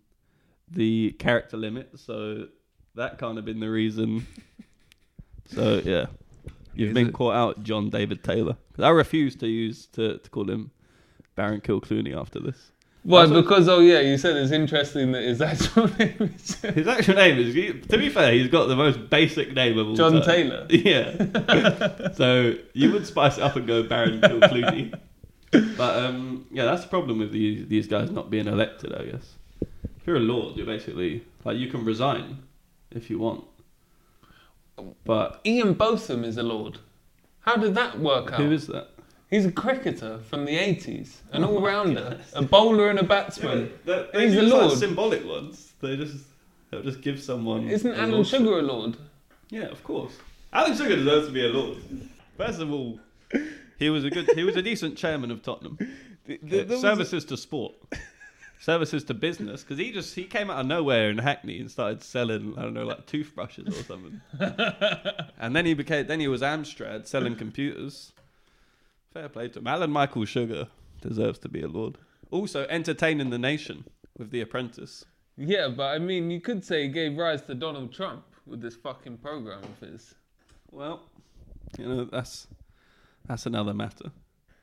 the 0.70 1.12
character 1.18 1.56
limit. 1.56 1.90
So 1.98 2.46
that 2.94 3.18
kind 3.18 3.38
of 3.38 3.44
been 3.44 3.60
the 3.60 3.70
reason. 3.70 4.26
So 5.46 5.80
yeah, 5.84 6.06
you've 6.74 6.90
Is 6.90 6.94
been 6.94 7.08
it- 7.08 7.12
caught 7.14 7.34
out, 7.34 7.62
John 7.64 7.90
David 7.90 8.22
Taylor. 8.22 8.56
I 8.78 8.88
refuse 8.90 9.36
to 9.36 9.46
use 9.46 9.86
to, 9.88 10.16
to 10.18 10.30
call 10.30 10.48
him 10.48 10.70
Baron 11.34 11.60
Kilclooney 11.60 12.16
after 12.18 12.38
this. 12.40 12.72
Why? 13.02 13.26
That's 13.26 13.40
Because 13.40 13.68
oh 13.68 13.80
yeah, 13.80 14.00
you 14.00 14.18
said 14.18 14.36
it's 14.36 14.52
interesting 14.52 15.12
that 15.12 15.22
his 15.22 15.40
actual 15.52 15.88
name 15.98 16.34
is 16.36 16.54
His 16.60 16.86
actual 16.86 17.14
name 17.14 17.38
is. 17.38 17.54
To 17.88 17.98
be 17.98 18.08
fair, 18.10 18.32
he's 18.32 18.48
got 18.48 18.66
the 18.66 18.76
most 18.76 19.08
basic 19.08 19.54
name 19.54 19.78
of 19.78 19.88
all 19.88 19.94
John 19.94 20.12
time. 20.12 20.22
Taylor. 20.22 20.66
Yeah. 20.70 22.12
so 22.14 22.54
you 22.74 22.92
would 22.92 23.06
spice 23.06 23.38
it 23.38 23.42
up 23.42 23.56
and 23.56 23.66
go 23.66 23.82
Baron 23.82 24.20
Kilclooney. 24.20 24.98
But 25.50 26.04
um, 26.04 26.46
yeah, 26.52 26.64
that's 26.66 26.82
the 26.82 26.88
problem 26.88 27.18
with 27.18 27.32
these 27.32 27.66
these 27.68 27.86
guys 27.88 28.10
not 28.10 28.30
being 28.30 28.46
elected. 28.46 28.94
I 28.94 29.04
guess 29.04 29.34
if 29.60 30.06
you're 30.06 30.16
a 30.16 30.20
lord, 30.20 30.56
you're 30.56 30.66
basically 30.66 31.24
like 31.44 31.56
you 31.56 31.68
can 31.68 31.84
resign 31.84 32.42
if 32.90 33.08
you 33.08 33.18
want. 33.18 33.44
But 35.04 35.40
Ian 35.44 35.74
Botham 35.74 36.24
is 36.24 36.36
a 36.36 36.42
lord. 36.42 36.78
How 37.40 37.56
did 37.56 37.74
that 37.74 37.98
work 37.98 38.32
out? 38.32 38.40
who 38.40 38.52
is 38.52 38.66
that? 38.66 38.89
He's 39.30 39.46
a 39.46 39.52
cricketer 39.52 40.18
from 40.28 40.44
the 40.44 40.56
80s, 40.58 41.18
an 41.32 41.44
oh 41.44 41.54
all 41.54 41.60
rounder, 41.62 42.18
a 42.34 42.42
bowler 42.42 42.90
and 42.90 42.98
a 42.98 43.04
batsman. 43.04 43.70
He's 43.84 44.34
a 44.36 44.42
use, 44.42 44.52
like, 44.52 44.76
symbolic 44.76 45.24
ones. 45.24 45.72
They 45.80 45.96
just 45.96 46.24
they'll 46.70 46.82
just 46.82 47.00
give 47.00 47.22
someone. 47.22 47.68
Isn't 47.68 47.92
a 47.92 47.96
Alan. 47.96 48.24
Sugar 48.24 48.58
a 48.58 48.62
lord? 48.62 48.96
Yeah, 49.50 49.66
of 49.66 49.82
course. 49.84 50.14
Alan 50.52 50.76
Sugar 50.76 50.96
deserves 50.96 51.28
to 51.28 51.32
be 51.32 51.44
a 51.44 51.48
lord. 51.48 51.78
First 52.36 52.60
of 52.60 52.72
all, 52.72 52.98
he 53.78 53.88
was 53.88 54.04
a 54.04 54.10
good, 54.10 54.28
he 54.34 54.42
was 54.42 54.56
a 54.56 54.62
decent 54.62 54.96
chairman 54.98 55.30
of 55.30 55.42
Tottenham. 55.42 55.78
The- 56.26 56.62
the- 56.62 56.78
services 56.78 57.24
to 57.26 57.36
sport, 57.36 57.74
services 58.60 59.02
to 59.04 59.14
business, 59.14 59.62
because 59.62 59.78
he 59.78 59.90
just 59.90 60.14
he 60.14 60.24
came 60.24 60.48
out 60.50 60.60
of 60.60 60.66
nowhere 60.66 61.10
in 61.10 61.18
Hackney 61.18 61.58
and 61.60 61.68
started 61.70 62.02
selling 62.04 62.54
I 62.56 62.62
don't 62.62 62.74
know 62.74 62.84
like 62.84 63.06
toothbrushes 63.06 63.68
or 63.76 63.82
something. 63.84 64.20
and 65.38 65.56
then 65.56 65.66
he 65.66 65.74
became 65.74 66.06
then 66.06 66.20
he 66.20 66.28
was 66.28 66.42
Amstrad 66.42 67.06
selling 67.08 67.34
computers. 67.36 68.12
Fair 69.12 69.28
play 69.28 69.48
to 69.48 69.58
him. 69.58 69.66
Alan 69.66 69.90
Michael 69.90 70.24
Sugar 70.24 70.68
deserves 71.00 71.38
to 71.40 71.48
be 71.48 71.62
a 71.62 71.68
lord. 71.68 71.98
Also 72.30 72.66
entertaining 72.68 73.30
the 73.30 73.38
nation 73.38 73.84
with 74.16 74.30
The 74.30 74.40
Apprentice. 74.40 75.04
Yeah, 75.36 75.68
but 75.68 75.94
I 75.94 75.98
mean, 75.98 76.30
you 76.30 76.40
could 76.40 76.64
say 76.64 76.82
he 76.82 76.88
gave 76.88 77.16
rise 77.16 77.42
to 77.42 77.54
Donald 77.54 77.92
Trump 77.92 78.24
with 78.46 78.60
this 78.60 78.76
fucking 78.76 79.18
program 79.18 79.62
of 79.64 79.88
his. 79.88 80.14
Well, 80.70 81.02
you 81.78 81.86
know 81.86 82.04
that's 82.04 82.46
that's 83.26 83.46
another 83.46 83.74
matter. 83.74 84.12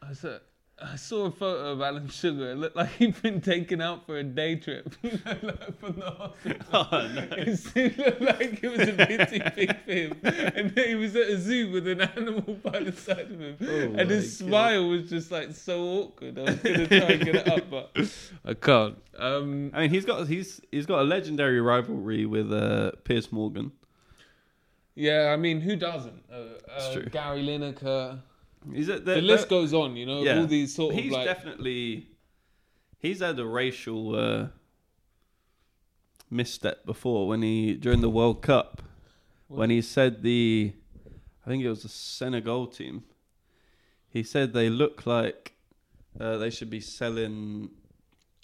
I 0.01 0.13
saw, 0.13 0.37
I 0.79 0.95
saw 0.95 1.25
a 1.25 1.31
photo 1.31 1.71
of 1.71 1.81
Alan 1.81 2.07
Sugar. 2.07 2.51
It 2.51 2.57
looked 2.57 2.75
like 2.75 2.89
he'd 2.91 3.19
been 3.23 3.41
taken 3.41 3.81
out 3.81 4.05
for 4.05 4.19
a 4.19 4.23
day 4.23 4.57
trip, 4.57 4.95
you 5.01 5.19
know, 5.25 5.37
like 5.41 5.79
from 5.79 5.95
the 5.95 6.11
hospital. 6.11 6.67
Oh, 6.71 7.09
no. 7.15 7.27
It 7.75 7.97
looked 7.97 8.21
like 8.21 8.63
it 8.63 8.77
was 8.77 8.87
a 8.87 8.93
bit 8.93 9.29
too 9.29 9.41
big 9.55 9.83
for 9.83 9.91
him. 9.91 10.19
And 10.55 10.77
he 10.77 10.93
was 10.93 11.15
at 11.15 11.29
a 11.29 11.39
zoo 11.39 11.71
with 11.71 11.87
an 11.87 12.01
animal 12.01 12.59
by 12.63 12.79
the 12.79 12.91
side 12.91 13.31
of 13.31 13.39
him. 13.39 13.57
Oh 13.61 13.99
and 13.99 14.09
his 14.09 14.39
God. 14.39 14.47
smile 14.47 14.87
was 14.89 15.09
just 15.09 15.31
like 15.31 15.51
so 15.53 15.83
awkward. 15.83 16.37
I 16.37 16.43
was 16.43 16.55
going 16.57 16.75
to 16.77 16.87
try 16.87 17.09
and 17.09 17.25
get 17.25 17.35
it 17.35 17.47
up, 17.47 17.69
but 17.71 17.97
I 18.45 18.53
can't. 18.53 18.97
Um, 19.17 19.71
I 19.73 19.81
mean, 19.81 19.89
he's 19.89 20.05
got 20.05 20.27
he's 20.27 20.61
he's 20.71 20.85
got 20.85 20.99
a 20.99 21.03
legendary 21.03 21.59
rivalry 21.59 22.27
with 22.27 22.53
uh, 22.53 22.91
Piers 23.03 23.31
Morgan. 23.31 23.71
yeah, 24.93 25.31
I 25.33 25.37
mean, 25.37 25.61
who 25.61 25.75
doesn't? 25.75 26.23
Uh, 26.31 26.71
uh. 26.71 26.99
Gary 27.11 27.43
Lineker. 27.43 28.19
He's 28.73 28.89
a, 28.89 28.99
The 28.99 29.21
list 29.21 29.49
goes 29.49 29.73
on, 29.73 29.95
you 29.95 30.05
know, 30.05 30.39
all 30.39 30.47
these 30.47 30.75
sort 30.75 30.93
of 30.93 30.99
he's 30.99 31.11
like. 31.11 31.25
definitely 31.25 32.09
he's 32.99 33.19
had 33.19 33.39
a 33.39 33.45
racial 33.45 34.15
uh, 34.15 34.47
misstep 36.29 36.85
before 36.85 37.27
when 37.27 37.41
he 37.41 37.75
during 37.75 38.01
the 38.01 38.09
World 38.09 38.41
Cup 38.41 38.81
when 39.47 39.69
he 39.69 39.81
said 39.81 40.23
the 40.23 40.73
I 41.45 41.49
think 41.49 41.63
it 41.63 41.69
was 41.69 41.83
the 41.83 41.89
Senegal 41.89 42.67
team. 42.67 43.03
He 44.09 44.23
said 44.23 44.53
they 44.53 44.69
look 44.69 45.05
like 45.05 45.53
uh, 46.19 46.37
they 46.37 46.49
should 46.49 46.69
be 46.69 46.81
selling 46.81 47.69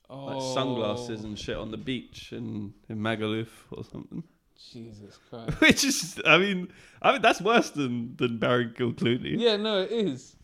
like 0.09 0.37
oh, 0.37 0.53
sunglasses 0.53 1.23
and 1.23 1.37
shit 1.37 1.57
on 1.57 1.71
the 1.71 1.77
beach 1.77 2.31
in 2.31 2.73
in 2.87 2.99
Magaluf 2.99 3.49
or 3.71 3.83
something. 3.83 4.23
Jesus 4.71 5.17
Christ. 5.29 5.59
Which 5.61 5.83
is, 5.83 6.21
I 6.25 6.37
mean, 6.37 6.69
I 7.01 7.13
mean 7.13 7.21
that's 7.21 7.41
worse 7.41 7.69
than 7.71 8.15
than 8.17 8.37
Baron 8.37 8.73
Kilclooney. 8.77 9.35
yeah, 9.39 9.57
no, 9.57 9.81
it 9.81 9.91
is. 9.91 10.35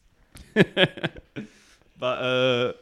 But 1.99 2.05
uh, 2.19 2.73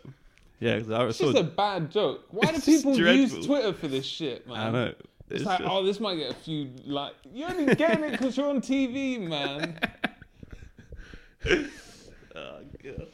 yeah, 0.60 0.80
'cause 0.80 0.92
I 0.92 1.06
It's 1.08 1.18
saw. 1.18 1.32
just 1.32 1.38
a 1.40 1.44
bad 1.44 1.90
joke. 1.90 2.26
Why 2.30 2.52
do 2.52 2.62
people 2.62 2.96
use 2.96 3.46
Twitter 3.46 3.74
for 3.74 3.88
this 3.88 4.06
shit, 4.06 4.48
man? 4.48 4.58
I 4.58 4.70
know. 4.72 4.86
It's, 5.30 5.42
It's 5.42 5.44
like, 5.44 5.58
just- 5.60 5.70
oh, 5.72 5.84
this 5.84 6.00
might 6.00 6.16
get 6.18 6.32
a 6.32 6.36
few 6.36 6.70
like. 6.86 7.14
You're 7.34 7.50
only 7.50 7.74
getting 7.76 8.04
it 8.04 8.12
because 8.12 8.38
you're 8.38 8.48
on 8.50 8.62
TV, 8.62 9.20
man. 9.28 9.80
Oh, 12.36 12.60
God. 12.84 13.08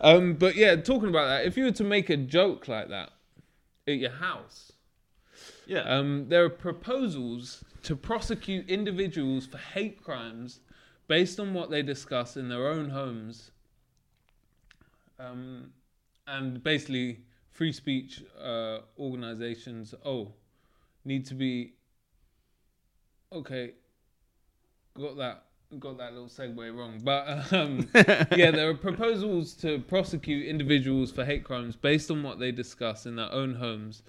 Um, 0.00 0.34
but 0.34 0.56
yeah, 0.56 0.74
talking 0.76 1.08
about 1.08 1.26
that, 1.28 1.44
if 1.46 1.56
you 1.56 1.64
were 1.64 1.70
to 1.72 1.84
make 1.84 2.10
a 2.10 2.16
joke 2.16 2.66
like 2.66 2.88
that 2.88 3.10
at 3.86 3.94
your 3.98 4.10
house, 4.10 4.72
Yeah. 5.66 5.80
um, 5.80 6.26
there 6.28 6.44
are 6.44 6.50
proposals 6.50 7.64
to 7.84 7.96
prosecute 7.96 8.68
individuals 8.68 9.46
for 9.46 9.58
hate 9.58 10.02
crimes 10.02 10.60
based 11.08 11.38
on 11.38 11.54
what 11.54 11.70
they 11.70 11.82
discuss 11.82 12.36
in 12.36 12.48
their 12.48 12.68
own 12.68 12.90
homes. 12.90 13.50
Um, 15.18 15.70
and 16.26 16.62
basically, 16.62 17.20
free 17.50 17.72
speech 17.72 18.22
uh, 18.42 18.78
organizations, 18.98 19.94
oh, 20.04 20.32
need 21.04 21.26
to 21.26 21.34
be. 21.34 21.74
Okay, 23.32 23.72
got 24.98 25.16
that. 25.18 25.44
Got 25.78 25.98
that 25.98 26.12
little 26.12 26.28
segue 26.28 26.76
wrong, 26.76 27.00
but 27.02 27.52
um, 27.52 27.88
yeah, 28.36 28.52
there 28.52 28.68
are 28.68 28.74
proposals 28.74 29.54
to 29.54 29.80
prosecute 29.80 30.46
individuals 30.46 31.10
for 31.10 31.24
hate 31.24 31.42
crimes 31.42 31.74
based 31.74 32.12
on 32.12 32.22
what 32.22 32.38
they 32.38 32.52
discuss 32.52 33.06
in 33.06 33.16
their 33.16 33.32
own 33.32 33.54
homes, 33.54 34.04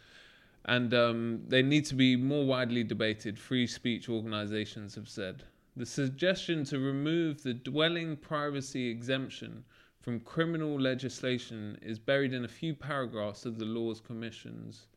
and 0.66 0.94
um, 0.94 1.42
they 1.48 1.62
need 1.62 1.86
to 1.86 1.96
be 1.96 2.16
more 2.16 2.46
widely 2.46 2.84
debated. 2.84 3.38
Free 3.40 3.68
speech 3.68 4.10
organizations 4.10 4.96
have 4.96 5.08
said 5.08 5.44
the 5.78 5.86
suggestion 5.86 6.64
to 6.66 6.80
remove 6.80 7.44
the 7.44 7.54
dwelling 7.54 8.16
privacy 8.16 8.88
exemption 8.90 9.64
from 10.00 10.20
criminal 10.22 10.80
legislation 10.80 11.78
is 11.82 12.00
buried 12.00 12.32
in 12.34 12.46
a 12.46 12.48
few 12.48 12.74
paragraphs 12.74 13.46
of 13.46 13.58
the 13.60 13.66
Laws 13.66 14.00
Commission's 14.00 14.88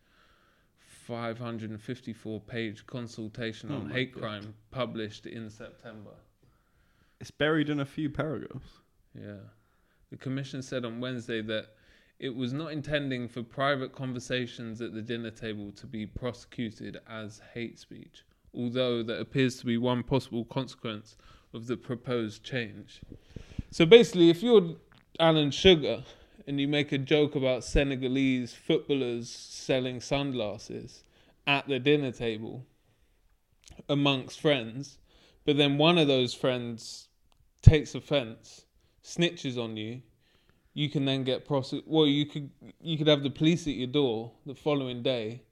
554 1.06 2.40
page 2.42 2.86
consultation 2.86 3.70
Oh 3.72 3.76
on 3.76 3.90
hate 3.90 4.12
God. 4.14 4.20
crime 4.20 4.54
published 4.70 5.26
in 5.26 5.48
September. 5.50 6.10
it's 7.20 7.30
buried 7.30 7.68
in 7.70 7.80
a 7.80 7.84
few 7.86 8.08
paragraphs. 8.10 8.68
Yeah. 9.14 9.40
The 10.10 10.16
Commission 10.16 10.62
said 10.62 10.84
on 10.84 11.00
Wednesday 11.00 11.42
that 11.42 11.74
it 12.18 12.34
was 12.34 12.52
not 12.52 12.72
intending 12.72 13.28
for 13.28 13.42
private 13.42 13.92
conversations 13.92 14.80
at 14.80 14.92
the 14.92 15.02
dinner 15.02 15.30
table 15.30 15.70
to 15.72 15.86
be 15.86 16.04
prosecuted 16.04 17.00
as 17.08 17.40
hate 17.54 17.78
speech, 17.78 18.24
although 18.54 19.02
that 19.02 19.20
appears 19.20 19.58
to 19.58 19.66
be 19.66 19.78
one 19.78 20.02
possible 20.02 20.44
consequence 20.44 21.16
of 21.54 21.66
the 21.66 21.76
proposed 21.76 22.42
change. 22.42 23.00
So 23.70 23.86
basically, 23.86 24.30
if 24.30 24.42
you're 24.42 24.76
Alan 25.20 25.50
Sugar 25.50 26.04
and 26.46 26.60
you 26.60 26.66
make 26.66 26.90
a 26.92 26.98
joke 26.98 27.36
about 27.36 27.62
Senegalese 27.62 28.52
footballers 28.54 29.30
selling 29.30 30.00
sunglasses 30.00 31.04
at 31.46 31.68
the 31.68 31.78
dinner 31.78 32.10
table 32.10 32.66
amongst 33.88 34.40
friends, 34.40 34.98
but 35.44 35.56
then 35.56 35.78
one 35.78 35.98
of 35.98 36.08
those 36.08 36.34
friends 36.34 37.08
takes 37.62 37.94
offense, 37.94 38.64
snitches 39.04 39.56
on 39.56 39.76
you, 39.76 40.02
you 40.78 40.88
can 40.88 41.04
then 41.04 41.24
get 41.24 41.46
prosec. 41.48 41.82
Well, 41.86 42.06
you 42.06 42.24
could 42.24 42.50
you 42.80 42.96
could 42.98 43.08
have 43.08 43.22
the 43.24 43.30
police 43.30 43.66
at 43.66 43.74
your 43.74 43.88
door 43.88 44.30
the 44.46 44.54
following 44.54 45.02
day. 45.02 45.42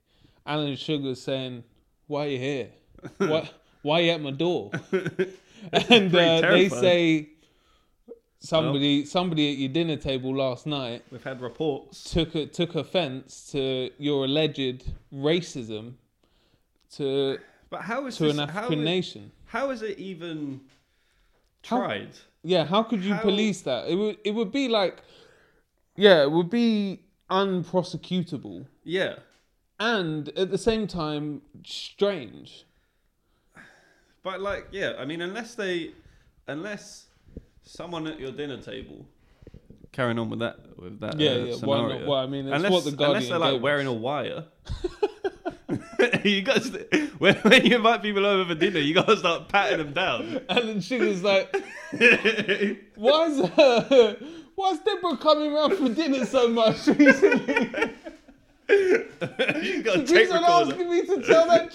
Alan 0.47 0.77
Sugar 0.77 1.15
saying, 1.17 1.65
"Why 2.07 2.27
are 2.27 2.29
you 2.29 2.39
here? 2.39 2.69
Why 3.19 3.51
why 3.83 3.95
are 4.01 4.03
you 4.05 4.11
at 4.13 4.21
my 4.21 4.31
door?" 4.31 4.71
and 5.73 6.15
uh, 6.15 6.41
they 6.43 6.69
say 6.69 7.31
somebody 8.39 9.05
somebody 9.05 9.51
at 9.53 9.59
your 9.59 9.71
dinner 9.71 9.97
table 9.97 10.33
last 10.37 10.67
night 10.67 11.03
We've 11.11 11.25
had 11.25 11.41
reports. 11.41 12.13
took 12.13 12.35
a, 12.37 12.47
took 12.47 12.75
offense 12.77 13.51
to 13.53 13.91
your 13.99 14.27
alleged 14.27 14.85
racism 15.13 15.95
to 16.97 17.39
But 17.71 17.81
how 17.83 18.07
is 18.07 18.17
to 18.19 18.25
this, 18.25 18.35
an 18.35 18.41
African 18.49 18.81
is- 18.81 18.85
nation. 18.85 19.33
How 19.47 19.71
is 19.71 19.83
it 19.83 19.99
even 19.99 20.61
How- 21.65 21.79
tried? 21.79 22.11
Yeah, 22.49 22.65
how 22.65 22.83
could 22.85 23.03
you 23.03 23.15
How- 23.15 23.23
police 23.23 23.63
that? 23.63 23.89
It 23.89 23.97
would 23.97 24.19
it 24.25 24.33
would 24.33 24.53
be 24.53 24.69
like 24.69 25.03
yeah, 25.97 26.23
it 26.23 26.31
would 26.31 26.51
be 26.51 27.01
unprosecutable 27.31 28.67
Yeah. 28.85 29.15
and 29.81 30.29
at 30.39 30.51
the 30.51 30.59
same 30.59 30.87
time 30.87 31.43
strange. 31.65 32.65
But 34.23 34.41
like, 34.41 34.69
yeah, 34.73 34.93
I 34.99 35.05
mean, 35.05 35.21
unless 35.23 35.55
they, 35.55 35.93
unless 36.47 37.07
someone 37.63 38.07
at 38.07 38.19
your 38.21 38.31
dinner 38.33 38.59
table, 38.61 39.07
carrying 39.93 40.19
on 40.19 40.29
with 40.31 40.41
that, 40.41 40.59
with 40.79 41.01
that, 41.01 41.19
Yeah, 41.19 41.31
uh, 41.31 41.35
yeah. 41.35 41.45
Why 41.45 41.77
scenario, 41.79 41.99
not? 42.01 42.09
Well, 42.09 42.19
I 42.21 42.27
mean, 42.27 42.47
it's 42.47 42.57
unless, 42.57 42.73
what 42.73 42.85
the 42.85 42.91
Guardian 42.93 43.17
unless 43.17 43.29
they're 43.31 43.53
like 43.53 43.63
wearing 43.63 43.87
a 43.87 43.93
wire. 43.93 44.45
you 46.25 46.43
got 46.43 46.63
to, 46.63 47.11
when, 47.19 47.35
when 47.37 47.65
you 47.65 47.77
invite 47.77 48.03
people 48.03 48.27
over 48.27 48.53
for 48.53 48.59
dinner, 48.59 48.81
you 48.81 48.95
got 48.95 49.07
to 49.07 49.17
start 49.17 49.49
patting 49.49 49.79
them 49.79 49.93
down. 49.93 50.41
Alan 50.49 50.81
Sugar's 50.81 51.23
like, 51.23 51.55
why 52.97 53.27
is 53.27 53.41
uh, 53.41 54.17
why 54.55 54.71
is 54.71 54.79
Deborah 54.81 55.17
coming 55.17 55.53
around 55.53 55.77
for 55.77 55.89
dinner 55.89 56.25
so 56.25 56.49
much 56.49 56.87
recently? 56.87 57.71
you 58.69 59.83
got 59.83 60.07
tape 60.07 60.33
on 60.33 60.45
asking 60.45 60.91
me 60.91 61.07
to 61.07 61.23
tell 61.23 61.47
that 61.47 61.71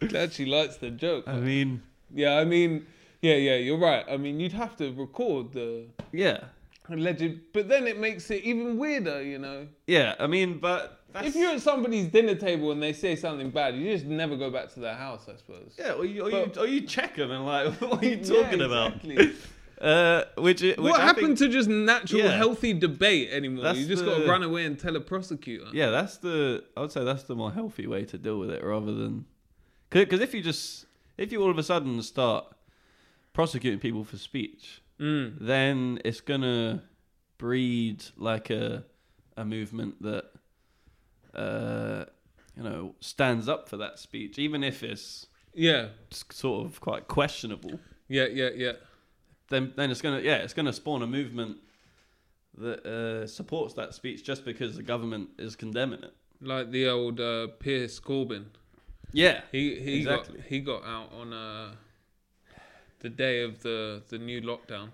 joke. 0.00 0.08
Glad 0.08 0.32
she 0.32 0.44
likes 0.44 0.76
the 0.76 0.90
joke. 0.90 1.24
I 1.26 1.36
mean, 1.36 1.82
Yeah, 2.12 2.38
I 2.38 2.44
mean, 2.44 2.86
yeah, 3.22 3.36
yeah, 3.36 3.56
you're 3.56 3.78
right. 3.78 4.04
I 4.10 4.16
mean, 4.16 4.40
you'd 4.40 4.52
have 4.52 4.76
to 4.76 4.92
record 4.92 5.52
the 5.52 5.86
yeah, 6.12 6.44
alleged, 6.88 7.40
but 7.52 7.68
then 7.68 7.86
it 7.86 7.98
makes 7.98 8.30
it 8.30 8.42
even 8.44 8.76
weirder, 8.78 9.22
you 9.22 9.38
know. 9.38 9.66
yeah. 9.86 10.14
I 10.18 10.26
mean, 10.26 10.58
but 10.58 11.00
that's, 11.12 11.28
If 11.28 11.36
you're 11.36 11.52
at 11.52 11.60
somebody's 11.62 12.08
dinner 12.08 12.34
table 12.34 12.72
and 12.72 12.82
they 12.82 12.92
say 12.92 13.16
something 13.16 13.50
bad, 13.50 13.74
you 13.76 13.90
just 13.92 14.04
never 14.04 14.36
go 14.36 14.50
back 14.50 14.72
to 14.74 14.80
their 14.80 14.94
house, 14.96 15.26
I 15.28 15.36
suppose. 15.36 15.74
yeah, 15.78 15.92
or 15.92 16.04
you, 16.04 16.26
or, 16.26 16.30
But- 16.30 16.56
you, 16.56 16.62
or 16.62 16.66
you 16.66 16.80
check 16.82 17.16
them 17.16 17.30
and 17.30 17.46
like, 17.46 17.72
what 17.80 18.02
are 18.02 18.06
you 18.06 18.16
Yeah, 18.22 18.42
talking 18.42 18.60
about? 18.60 18.96
exactly. 19.04 19.32
Uh, 19.80 20.22
which, 20.38 20.62
which 20.62 20.78
what 20.78 20.98
I 21.00 21.04
happened 21.04 21.36
think- 21.36 21.38
to 21.40 21.48
just 21.48 21.68
natural, 21.68 22.22
Yeah. 22.22 22.36
healthy 22.36 22.72
debate 22.72 23.30
anymore? 23.32 23.64
That's 23.64 23.78
you 23.80 23.86
just 23.86 24.04
got 24.04 24.18
to 24.18 24.26
run 24.26 24.42
away 24.44 24.64
and 24.64 24.78
tell 24.78 24.94
a 24.96 25.00
prosecutor. 25.00 25.66
Yeah, 25.74 25.90
that's 25.90 26.16
the. 26.18 26.64
I 26.76 26.80
would 26.82 26.92
say 26.92 27.04
that's 27.04 27.24
the 27.24 27.34
more 27.34 27.52
healthy 27.52 27.86
way 27.88 28.04
to 28.06 28.16
deal 28.16 28.38
with 28.38 28.50
it, 28.50 28.62
rather 28.64 28.94
than 28.94 29.26
because 29.90 30.20
if 30.20 30.32
you 30.32 30.42
just 30.42 30.86
if 31.18 31.32
you 31.32 31.42
all 31.42 31.50
of 31.50 31.58
a 31.58 31.62
sudden 31.62 32.00
start 32.02 32.46
prosecuting 33.32 33.80
people 33.80 34.04
for 34.04 34.16
speech, 34.16 34.80
Mm. 35.00 35.38
then 35.40 35.98
it's 36.04 36.20
gonna 36.20 36.84
breed 37.38 38.04
like 38.16 38.48
a 38.50 38.84
a 39.36 39.44
movement 39.44 40.00
that 40.02 40.26
uh 41.34 42.04
you 42.56 42.62
know 42.62 42.94
stands 43.00 43.48
up 43.48 43.68
for 43.68 43.76
that 43.78 43.98
speech, 43.98 44.38
even 44.38 44.62
if 44.62 44.82
it's 44.82 45.26
Yeah, 45.52 45.88
sort 46.10 46.66
of 46.66 46.80
quite 46.80 47.08
questionable. 47.08 47.80
yeah, 48.08 48.26
yeah, 48.26 48.50
yeah. 48.54 48.72
Then 49.50 49.72
then 49.76 49.90
it's 49.90 50.00
gonna 50.00 50.20
yeah 50.20 50.36
it's 50.36 50.54
gonna 50.54 50.72
spawn 50.72 51.02
a 51.02 51.06
movement 51.06 51.58
that 52.56 52.86
uh, 52.86 53.26
supports 53.26 53.74
that 53.74 53.94
speech 53.94 54.22
just 54.24 54.44
because 54.44 54.76
the 54.76 54.82
government 54.84 55.30
is 55.38 55.56
condemning 55.56 56.04
it. 56.04 56.14
Like 56.40 56.70
the 56.70 56.88
old 56.88 57.18
uh, 57.20 57.48
Piers 57.58 57.98
Corbyn. 57.98 58.44
Yeah, 59.12 59.40
He 59.50 59.80
he 59.80 59.98
Exactly. 59.98 60.38
got 60.38 60.46
he 60.46 60.60
got 60.60 60.84
out 60.84 61.12
on 61.12 61.32
uh, 61.32 61.74
the 63.04 63.10
day 63.10 63.42
of 63.44 63.62
the 63.62 64.02
the 64.08 64.18
new 64.18 64.40
lockdown. 64.40 64.88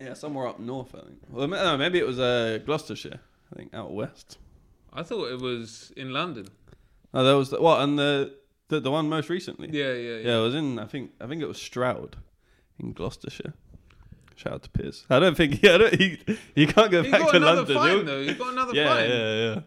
Yeah, 0.00 0.14
somewhere 0.14 0.46
up 0.48 0.58
north, 0.58 0.94
I 0.94 1.00
think. 1.06 1.18
Well, 1.28 1.46
no, 1.46 1.76
maybe 1.76 1.98
it 1.98 2.06
was 2.06 2.18
uh, 2.18 2.58
Gloucestershire. 2.64 3.20
I 3.52 3.56
think 3.56 3.74
out 3.74 3.92
west. 3.92 4.38
I 4.94 5.02
thought 5.02 5.26
it 5.30 5.40
was 5.40 5.92
in 5.96 6.10
London. 6.12 6.46
Oh, 7.12 7.22
there 7.22 7.36
was 7.36 7.50
the, 7.50 7.60
what 7.60 7.82
and 7.82 7.98
the, 7.98 8.32
the 8.68 8.80
the 8.80 8.90
one 8.90 9.08
most 9.10 9.28
recently. 9.28 9.68
Yeah, 9.70 9.92
yeah, 9.92 9.92
yeah. 9.92 10.16
Yeah, 10.28 10.38
it 10.38 10.42
was 10.42 10.54
in. 10.54 10.78
I 10.78 10.86
think 10.86 11.10
I 11.20 11.26
think 11.26 11.42
it 11.42 11.48
was 11.48 11.60
Stroud, 11.60 12.16
in 12.78 12.92
Gloucestershire. 12.94 13.52
Shout 14.36 14.54
out 14.54 14.62
to 14.62 14.70
Piers. 14.70 15.04
I 15.10 15.18
don't 15.20 15.36
think. 15.36 15.62
Yeah, 15.62 15.74
I 15.74 15.78
don't, 15.78 15.94
he 16.00 16.18
he 16.54 16.66
can't 16.66 16.90
go 16.90 17.02
He 17.02 17.10
back 17.10 17.20
got 17.20 17.30
to 17.32 17.36
another 17.36 17.74
London. 17.74 17.76
fine 17.76 17.90
He'll- 17.96 18.04
though. 18.06 18.22
He 18.22 18.34
got 18.34 18.52
another 18.54 18.74
yeah, 18.74 18.94
fine. 18.94 19.10
yeah, 19.10 19.34
yeah. 19.54 19.60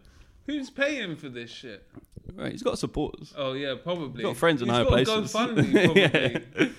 Who's 0.46 0.68
paying 0.70 1.14
for 1.16 1.28
this 1.28 1.50
shit? 1.50 1.86
Right, 2.34 2.50
he's 2.52 2.62
got 2.64 2.76
supporters. 2.78 3.32
Oh 3.36 3.52
yeah, 3.52 3.76
probably. 3.80 4.22
He's 4.22 4.30
got 4.30 4.36
friends 4.36 4.62
in 4.62 4.68
He's 4.68 4.76
high 4.78 4.82
got 4.82 4.90
places. 4.90 5.32
GoFundMe, 5.32 6.42
probably. 6.54 6.72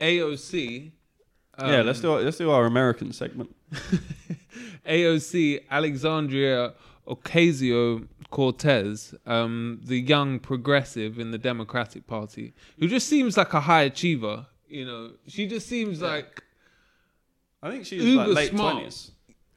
AOC. 0.00 0.92
yeah, 1.58 1.64
um, 1.80 1.86
let's 1.86 2.00
do 2.00 2.12
our, 2.12 2.20
let's 2.20 2.38
do 2.38 2.50
our 2.50 2.66
American 2.66 3.12
segment. 3.12 3.54
AOC 4.86 5.60
Alexandria 5.70 6.74
Ocasio 7.06 8.06
Cortez, 8.30 9.14
um, 9.26 9.80
the 9.84 9.98
young 10.00 10.38
progressive 10.38 11.18
in 11.18 11.30
the 11.32 11.38
Democratic 11.38 12.06
Party, 12.06 12.54
who 12.78 12.86
just 12.88 13.08
seems 13.08 13.36
like 13.36 13.52
a 13.54 13.60
high 13.60 13.82
achiever. 13.82 14.46
You 14.68 14.84
know, 14.86 15.10
she 15.26 15.46
just 15.48 15.66
seems 15.68 16.00
like 16.00 16.42
I 17.62 17.70
think 17.70 17.86
she's 17.86 18.02
like 18.14 18.28
late 18.28 18.50
twenties. 18.52 19.10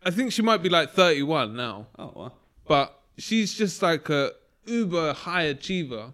I 0.06 0.10
think 0.12 0.32
she 0.34 0.42
might 0.42 0.62
be 0.62 0.68
like 0.68 0.92
31 0.92 1.56
now, 1.56 1.88
Oh 1.98 2.12
wow. 2.14 2.32
but 2.68 3.00
she's 3.18 3.54
just 3.54 3.82
like 3.82 4.10
a 4.10 4.32
uber 4.66 5.14
high 5.14 5.44
achiever. 5.44 6.12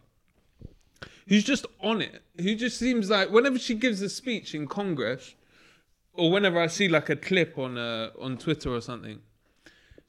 Who's 1.29 1.43
just 1.43 1.67
on 1.79 2.01
it? 2.01 2.23
Who 2.41 2.55
just 2.55 2.79
seems 2.79 3.09
like 3.09 3.29
whenever 3.29 3.59
she 3.59 3.75
gives 3.75 4.01
a 4.01 4.09
speech 4.09 4.55
in 4.55 4.67
Congress, 4.67 5.35
or 6.13 6.31
whenever 6.31 6.59
I 6.59 6.67
see 6.67 6.87
like 6.87 7.09
a 7.09 7.15
clip 7.15 7.57
on 7.57 7.77
uh, 7.77 8.09
on 8.19 8.37
Twitter 8.37 8.73
or 8.73 8.81
something, 8.81 9.19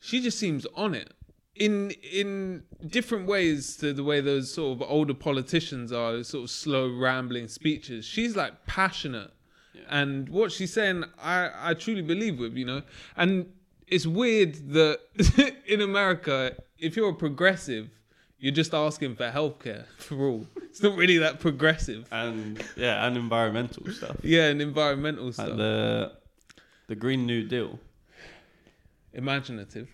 she 0.01 0.23
just 0.23 0.39
seems 0.39 0.67
on 0.75 0.95
it 0.95 1.13
in 1.55 1.91
in 1.91 2.63
different 2.87 3.27
ways 3.27 3.77
to 3.77 3.93
the 3.93 4.03
way 4.03 4.23
those 4.23 4.53
sort 4.53 4.81
of 4.81 4.91
older 4.91 5.13
politicians 5.13 5.93
are, 5.93 6.13
those 6.13 6.29
sort 6.29 6.45
of 6.45 6.51
slow 6.51 6.91
rambling 6.91 7.49
speeches. 7.49 8.07
She's 8.07 8.35
like 8.35 8.67
passionate, 8.67 9.31
and 9.91 10.27
what 10.31 10.53
she's 10.53 10.73
saying, 10.73 11.05
I 11.23 11.51
I 11.55 11.75
truly 11.75 12.03
believe 12.03 12.39
with 12.39 12.57
you 12.57 12.65
know, 12.65 12.83
and 13.15 13.53
it's 13.87 14.07
weird 14.07 14.55
that 14.73 15.01
in 15.67 15.83
America, 15.83 16.57
if 16.79 16.97
you're 16.97 17.11
a 17.11 17.15
progressive, 17.15 17.91
you're 18.41 18.55
just 18.55 18.73
asking 18.75 19.17
for 19.17 19.31
healthcare 19.31 19.85
for 19.99 20.27
all. 20.27 20.47
It's 20.63 20.83
not 20.83 20.97
really 20.97 21.19
that 21.19 21.41
progressive. 21.41 22.07
And 22.11 22.63
yeah, 22.77 23.07
and 23.07 23.17
environmental 23.17 23.87
stuff. 23.93 24.17
Yeah, 24.23 24.47
and 24.49 24.61
environmental 24.63 25.33
stuff. 25.33 25.49
Like 25.49 25.57
the 25.59 26.13
the 26.89 26.95
Green 26.97 27.27
New 27.27 27.45
Deal. 27.47 27.79
Imaginative. 29.13 29.89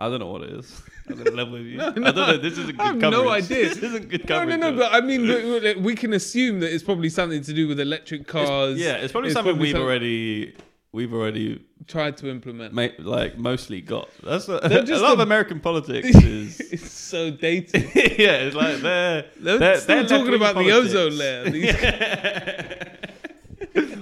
I 0.00 0.08
don't 0.08 0.20
know 0.20 0.28
what 0.28 0.42
it 0.42 0.50
is. 0.50 0.80
I 1.10 1.14
don't 1.14 1.52
you. 1.54 1.76
No, 1.78 1.88
I 1.88 1.90
don't 1.90 2.14
know. 2.14 2.36
This 2.36 2.52
isn't 2.52 2.76
good 2.76 2.80
I 2.80 2.84
have 2.92 2.94
coverage. 3.00 3.12
no 3.24 3.28
idea. 3.30 3.68
This 3.68 3.78
isn't 3.78 4.08
good 4.08 4.26
coverage. 4.28 4.60
no, 4.60 4.70
no. 4.70 4.76
it. 4.76 4.78
But 4.78 4.92
I 4.92 5.00
mean, 5.00 5.82
we 5.82 5.94
can 5.96 6.12
assume 6.12 6.60
that 6.60 6.72
it's 6.72 6.84
probably 6.84 7.08
something 7.08 7.42
to 7.42 7.52
do 7.52 7.66
with 7.66 7.80
electric 7.80 8.26
cars. 8.28 8.78
yeah, 8.78 8.92
it's 8.96 9.10
probably 9.10 9.30
something 9.30 9.58
we've 9.58 9.72
some- 9.72 9.82
already 9.82 10.54
we've 10.92 11.12
already 11.12 11.64
tried 11.86 12.16
to 12.18 12.28
implement. 12.30 12.72
ma- 12.74 12.88
like 12.98 13.36
mostly 13.38 13.80
got. 13.80 14.08
That's 14.22 14.48
what, 14.48 14.64
a 14.72 14.98
lot 14.98 15.12
of 15.14 15.20
American 15.20 15.60
politics 15.60 16.08
is. 16.14 16.60
it's 16.60 16.90
so 16.90 17.30
dated. 17.30 17.82
yeah, 17.94 18.46
it's 18.46 18.56
like 18.56 18.78
they're 18.78 19.26
They're, 19.38 19.58
they're, 19.58 19.76
still 19.80 19.96
they're 19.96 20.06
talking 20.18 20.34
about 20.34 20.54
the 20.56 20.70
ozone 20.72 21.16
layer. 21.18 21.50
These- 21.50 21.74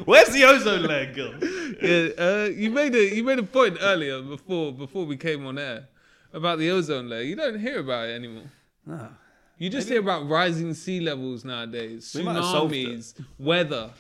Where's 0.05 0.29
the 0.29 0.44
ozone 0.44 0.83
layer, 0.85 1.12
girl? 1.12 1.35
yeah, 1.83 2.09
uh, 2.25 2.44
you 2.44 2.70
made 2.70 2.94
a 2.94 3.14
you 3.16 3.25
made 3.25 3.38
a 3.38 3.42
point 3.42 3.77
earlier 3.81 4.22
before 4.22 4.72
before 4.72 5.05
we 5.05 5.16
came 5.16 5.44
on 5.46 5.59
air 5.59 5.88
about 6.33 6.59
the 6.59 6.70
ozone 6.70 7.09
layer. 7.09 7.22
You 7.22 7.35
don't 7.37 7.59
hear 7.59 7.81
about 7.81 8.09
it 8.09 8.12
anymore. 8.14 8.44
No. 8.85 9.09
You 9.59 9.68
just 9.70 9.88
hear 9.88 10.01
about 10.01 10.29
rising 10.29 10.75
sea 10.75 11.01
levels 11.01 11.44
nowadays, 11.44 12.12
We 12.14 12.22
tsunamis, 12.22 13.14
weather. 13.38 13.90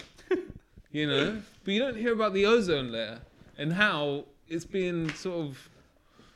You 0.96 1.06
know, 1.06 1.42
but 1.62 1.74
you 1.74 1.78
don't 1.78 1.96
hear 1.96 2.14
about 2.14 2.32
the 2.32 2.46
ozone 2.46 2.90
layer 2.90 3.20
and 3.58 3.70
how 3.70 4.24
it's 4.48 4.64
being 4.64 5.12
sort 5.12 5.46
of. 5.46 5.68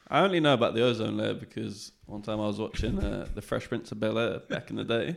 I 0.08 0.20
only 0.20 0.38
know 0.38 0.52
about 0.52 0.74
the 0.74 0.82
ozone 0.82 1.16
layer 1.16 1.32
because 1.32 1.92
one 2.04 2.20
time 2.20 2.40
I 2.40 2.46
was 2.46 2.58
watching 2.58 2.98
uh, 2.98 3.26
The 3.34 3.40
Fresh 3.40 3.68
Prince 3.68 3.90
of 3.90 4.00
Bel 4.00 4.18
Air 4.18 4.40
back 4.40 4.68
in 4.68 4.76
the 4.76 4.84
day, 4.84 5.16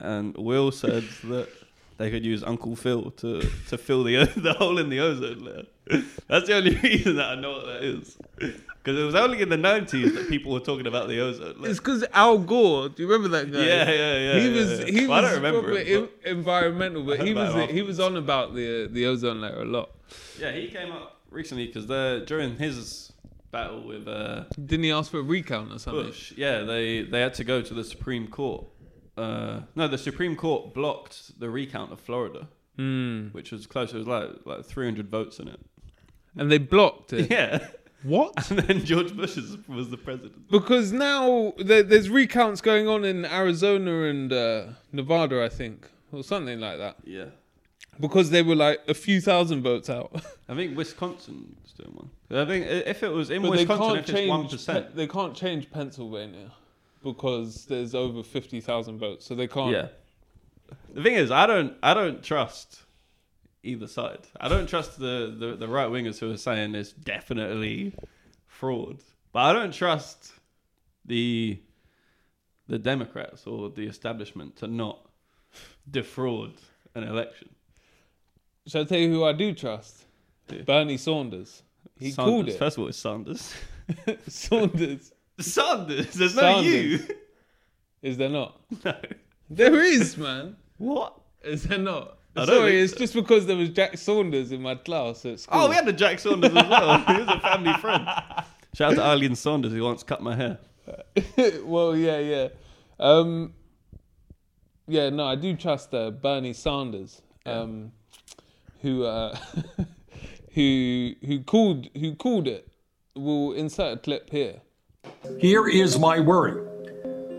and 0.00 0.36
Will 0.36 0.72
said 0.72 1.04
that 1.24 1.48
they 1.98 2.10
could 2.10 2.24
use 2.24 2.42
Uncle 2.42 2.76
Phil 2.76 3.10
to, 3.10 3.42
to 3.68 3.76
fill 3.76 4.04
the 4.04 4.24
the 4.36 4.54
hole 4.54 4.78
in 4.78 4.88
the 4.88 5.00
ozone 5.00 5.44
layer. 5.44 6.02
That's 6.28 6.46
the 6.46 6.54
only 6.54 6.74
reason 6.82 7.16
that 7.16 7.30
I 7.30 7.34
know 7.34 7.52
what 7.52 7.66
that 7.66 7.84
is. 7.84 8.16
Because 8.36 8.98
it 8.98 9.04
was 9.04 9.14
only 9.14 9.42
in 9.42 9.48
the 9.48 9.56
90s 9.56 10.14
that 10.14 10.28
people 10.28 10.52
were 10.52 10.60
talking 10.60 10.86
about 10.86 11.08
the 11.08 11.20
ozone 11.20 11.60
layer. 11.60 11.70
It's 11.70 11.80
because 11.80 12.04
Al 12.12 12.38
Gore. 12.38 12.88
Do 12.88 13.02
you 13.02 13.08
remember 13.08 13.36
that 13.36 13.52
guy? 13.52 13.58
Yeah, 13.58 13.90
yeah, 13.90 14.18
yeah. 14.18 14.40
he 14.40 14.48
was 14.50 14.80
yeah. 14.80 14.86
he 14.86 15.06
Well, 15.06 15.18
I 15.18 15.20
was 15.22 15.30
don't 15.32 15.42
remember 15.42 15.78
him, 15.78 16.08
en- 16.24 16.36
environmental, 16.36 17.02
but 17.02 17.20
he 17.20 17.34
was 17.34 17.70
he 17.70 17.82
was 17.82 18.00
on 18.00 18.16
about 18.16 18.54
the 18.54 18.88
the 18.90 19.06
ozone 19.06 19.40
layer 19.40 19.60
a 19.60 19.64
lot. 19.64 19.90
Yeah, 20.38 20.52
he 20.52 20.68
came 20.68 20.92
up 20.92 21.20
recently 21.30 21.66
because 21.66 21.86
during 22.26 22.56
his 22.56 23.12
battle 23.50 23.82
with 23.82 24.06
uh, 24.06 24.44
Didn't 24.54 24.84
he 24.84 24.92
ask 24.92 25.10
for 25.10 25.18
a 25.18 25.22
recount 25.22 25.72
or 25.72 25.78
something? 25.78 26.06
Bush, 26.06 26.32
yeah, 26.36 26.60
they 26.60 27.02
they 27.02 27.20
had 27.20 27.34
to 27.34 27.44
go 27.44 27.60
to 27.60 27.74
the 27.74 27.84
Supreme 27.84 28.28
Court. 28.28 28.66
Uh, 29.18 29.62
no, 29.74 29.88
the 29.88 29.98
Supreme 29.98 30.36
Court 30.36 30.74
blocked 30.74 31.38
the 31.40 31.50
recount 31.50 31.92
of 31.92 32.00
Florida, 32.00 32.48
Hmm. 32.76 33.28
which 33.32 33.50
was 33.52 33.66
close. 33.66 33.92
It 33.92 33.98
was 33.98 34.06
like 34.06 34.30
like 34.44 34.64
300 34.64 35.08
votes 35.08 35.38
in 35.38 35.48
it. 35.48 35.60
And 36.36 36.50
they 36.52 36.58
blocked 36.58 37.12
it. 37.12 37.30
Yeah, 37.30 37.66
What? 38.04 38.32
and 38.50 38.60
then 38.60 38.84
George 38.84 39.16
Bush 39.16 39.36
is, 39.36 39.56
was 39.66 39.90
the 39.90 39.96
president. 39.96 40.48
Because 40.50 40.92
now 40.92 41.52
there, 41.58 41.82
there's 41.82 42.08
recounts 42.08 42.60
going 42.60 42.86
on 42.86 43.04
in 43.04 43.24
Arizona 43.24 44.02
and 44.04 44.32
uh, 44.32 44.66
Nevada, 44.92 45.42
I 45.44 45.48
think, 45.48 45.88
or 46.12 46.22
something 46.22 46.60
like 46.60 46.78
that. 46.78 46.96
Yeah, 47.04 47.30
Because 47.98 48.30
they 48.30 48.42
were 48.42 48.54
like 48.54 48.80
a 48.86 48.94
few 48.94 49.20
thousand 49.20 49.62
votes 49.62 49.90
out. 49.90 50.12
I 50.48 50.54
think 50.54 50.76
Wisconsin's 50.76 51.72
doing 51.72 51.92
one. 51.96 52.10
I 52.30 52.44
think 52.44 52.66
if 52.66 53.02
it 53.02 53.08
was 53.08 53.30
in 53.30 53.42
But 53.42 53.50
they 53.52 53.64
Wisconsin, 53.66 53.86
can't 54.04 54.08
if 54.08 54.14
it's 54.14 54.28
one 54.68 54.82
Pe- 54.84 54.92
they 54.94 55.06
can't 55.08 55.34
change 55.34 55.70
Pennsylvania 55.72 56.52
because 57.02 57.66
there's 57.66 57.94
over 57.94 58.22
fifty 58.22 58.60
thousand 58.60 58.98
votes, 58.98 59.26
so 59.26 59.34
they 59.34 59.46
can't. 59.46 59.72
Yeah. 59.72 59.88
The 60.92 61.02
thing 61.02 61.14
is, 61.14 61.30
I 61.30 61.46
don't, 61.46 61.74
I 61.82 61.94
don't 61.94 62.22
trust 62.22 62.82
either 63.62 63.86
side. 63.86 64.26
I 64.38 64.48
don't 64.48 64.68
trust 64.68 64.98
the, 64.98 65.34
the, 65.38 65.56
the 65.56 65.68
right 65.68 65.88
wingers 65.88 66.18
who 66.18 66.30
are 66.30 66.36
saying 66.36 66.74
it's 66.74 66.92
definitely 66.92 67.94
fraud, 68.46 68.98
but 69.32 69.40
I 69.40 69.52
don't 69.52 69.72
trust 69.72 70.32
the 71.04 71.60
the 72.68 72.78
Democrats 72.78 73.46
or 73.46 73.70
the 73.70 73.86
establishment 73.86 74.56
to 74.56 74.66
not 74.66 75.00
defraud 75.90 76.52
an 76.94 77.04
election. 77.04 77.48
Shall 78.66 78.82
I 78.82 78.84
tell 78.84 78.98
you 78.98 79.10
who 79.10 79.24
I 79.24 79.32
do 79.32 79.54
trust? 79.54 80.04
Bernie 80.66 80.98
Saunders. 80.98 81.62
He 81.98 82.10
Sanders. 82.10 82.30
called 82.30 82.48
it 82.48 82.58
First 82.58 82.76
of 82.76 82.82
all, 82.82 82.88
it's 82.88 82.98
Sanders. 82.98 83.54
Saunders. 84.28 85.12
Sanders. 85.40 86.12
There's 86.14 86.34
no 86.34 86.62
Sanders. 86.62 87.08
you. 87.08 87.14
Is 88.02 88.16
there 88.16 88.28
not? 88.28 88.60
No. 88.84 88.94
There 89.50 89.80
is, 89.80 90.18
man. 90.18 90.56
What? 90.76 91.18
Is 91.42 91.62
there 91.62 91.78
not? 91.78 92.18
I 92.36 92.44
don't 92.44 92.48
Sorry, 92.48 92.70
think 92.72 92.84
it's 92.84 92.92
so. 92.92 92.98
just 92.98 93.14
because 93.14 93.46
there 93.46 93.56
was 93.56 93.70
Jack 93.70 93.96
Saunders 93.96 94.52
in 94.52 94.60
my 94.60 94.74
class 94.74 95.24
at 95.24 95.40
school. 95.40 95.62
Oh, 95.62 95.68
we 95.70 95.74
had 95.74 95.88
a 95.88 95.92
Jack 95.92 96.18
Saunders 96.18 96.54
as 96.54 96.68
well. 96.68 96.98
he 97.06 97.14
was 97.14 97.28
a 97.28 97.40
family 97.40 97.72
friend. 97.74 98.06
Shout 98.74 98.92
out 98.92 98.96
to 98.96 99.02
Eileen 99.02 99.34
Saunders 99.34 99.72
who 99.72 99.82
once 99.82 100.02
cut 100.02 100.20
my 100.22 100.36
hair. 100.36 100.58
well, 101.64 101.96
yeah, 101.96 102.18
yeah. 102.18 102.48
Um, 103.00 103.54
yeah, 104.86 105.08
no, 105.10 105.26
I 105.26 105.34
do 105.34 105.56
trust 105.56 105.94
uh, 105.94 106.10
Bernie 106.10 106.52
Sanders, 106.52 107.22
um, 107.46 107.92
who 108.82 109.04
uh, 109.04 109.36
who 110.52 111.12
who 111.24 111.40
called 111.40 111.88
who 111.96 112.14
called 112.14 112.46
it. 112.48 112.68
We'll 113.14 113.52
insert 113.52 113.94
a 113.94 114.00
clip 114.00 114.30
here. 114.30 114.60
Here 115.40 115.66
is 115.66 115.98
my 115.98 116.20
worry. 116.20 116.52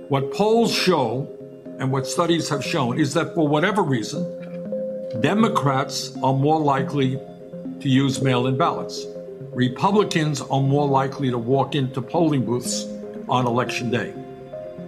What 0.10 0.34
polls 0.34 0.74
show 0.74 1.34
and 1.80 1.94
what 1.94 2.06
studies 2.06 2.50
have 2.50 2.64
shown 2.64 3.00
is 3.00 3.14
that 3.14 3.34
for 3.34 3.48
whatever 3.48 3.82
reason, 3.82 4.22
Democrats 5.22 6.14
are 6.22 6.34
more 6.34 6.60
likely 6.60 7.16
to 7.80 7.88
use 7.88 8.22
mail 8.22 8.48
in 8.48 8.58
ballots. 8.58 9.06
Republicans 9.54 10.42
are 10.42 10.62
more 10.62 10.88
likely 10.88 11.30
to 11.30 11.38
walk 11.38 11.74
into 11.74 12.02
polling 12.02 12.46
booths 12.46 12.86
on 13.30 13.48
election 13.48 13.90
day. 13.90 14.14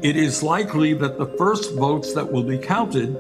It 0.01 0.17
is 0.17 0.43
likely 0.43 0.93
that 0.95 1.17
the 1.17 1.27
first 1.37 1.73
votes 1.75 2.13
that 2.13 2.29
will 2.29 2.43
be 2.43 2.57
counted 2.57 3.13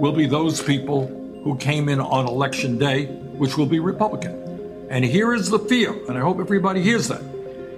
will 0.00 0.12
be 0.12 0.26
those 0.26 0.60
people 0.60 1.06
who 1.44 1.56
came 1.58 1.88
in 1.88 2.00
on 2.00 2.26
election 2.26 2.76
day, 2.76 3.06
which 3.06 3.56
will 3.56 3.66
be 3.66 3.78
Republican. 3.78 4.86
And 4.90 5.04
here 5.04 5.32
is 5.32 5.48
the 5.48 5.60
fear, 5.60 5.92
and 6.08 6.18
I 6.18 6.22
hope 6.22 6.40
everybody 6.40 6.82
hears 6.82 7.06
that. 7.06 7.31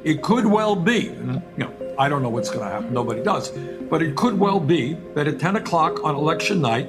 It 0.04 0.22
could 0.22 0.44
well 0.44 0.76
be, 0.76 1.04
you 1.04 1.42
know, 1.56 1.72
I 1.98 2.10
don't 2.10 2.22
know 2.22 2.28
what's 2.28 2.50
going 2.50 2.64
to 2.64 2.70
happen, 2.70 2.92
nobody 2.92 3.22
does, 3.22 3.50
but 3.88 4.02
it 4.02 4.16
could 4.16 4.38
well 4.38 4.60
be 4.60 4.94
that 5.14 5.26
at 5.26 5.40
10 5.40 5.56
o'clock 5.56 6.04
on 6.04 6.14
election 6.14 6.60
night, 6.60 6.88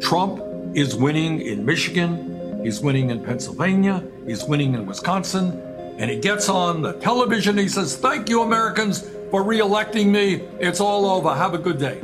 Trump 0.00 0.42
is 0.74 0.96
winning 0.96 1.40
in 1.40 1.64
Michigan, 1.64 2.60
he's 2.64 2.80
winning 2.80 3.10
in 3.10 3.22
Pennsylvania, 3.24 4.02
he's 4.26 4.42
winning 4.42 4.74
in 4.74 4.86
Wisconsin, 4.86 5.62
and 5.98 6.10
he 6.10 6.18
gets 6.18 6.48
on 6.48 6.82
the 6.82 6.94
television. 6.94 7.56
He 7.56 7.68
says, 7.68 7.96
Thank 7.96 8.28
you, 8.28 8.42
Americans, 8.42 9.08
for 9.30 9.42
re 9.42 9.60
electing 9.60 10.10
me. 10.10 10.42
It's 10.58 10.80
all 10.80 11.06
over. 11.06 11.32
Have 11.32 11.54
a 11.54 11.58
good 11.58 11.78
day. 11.78 12.00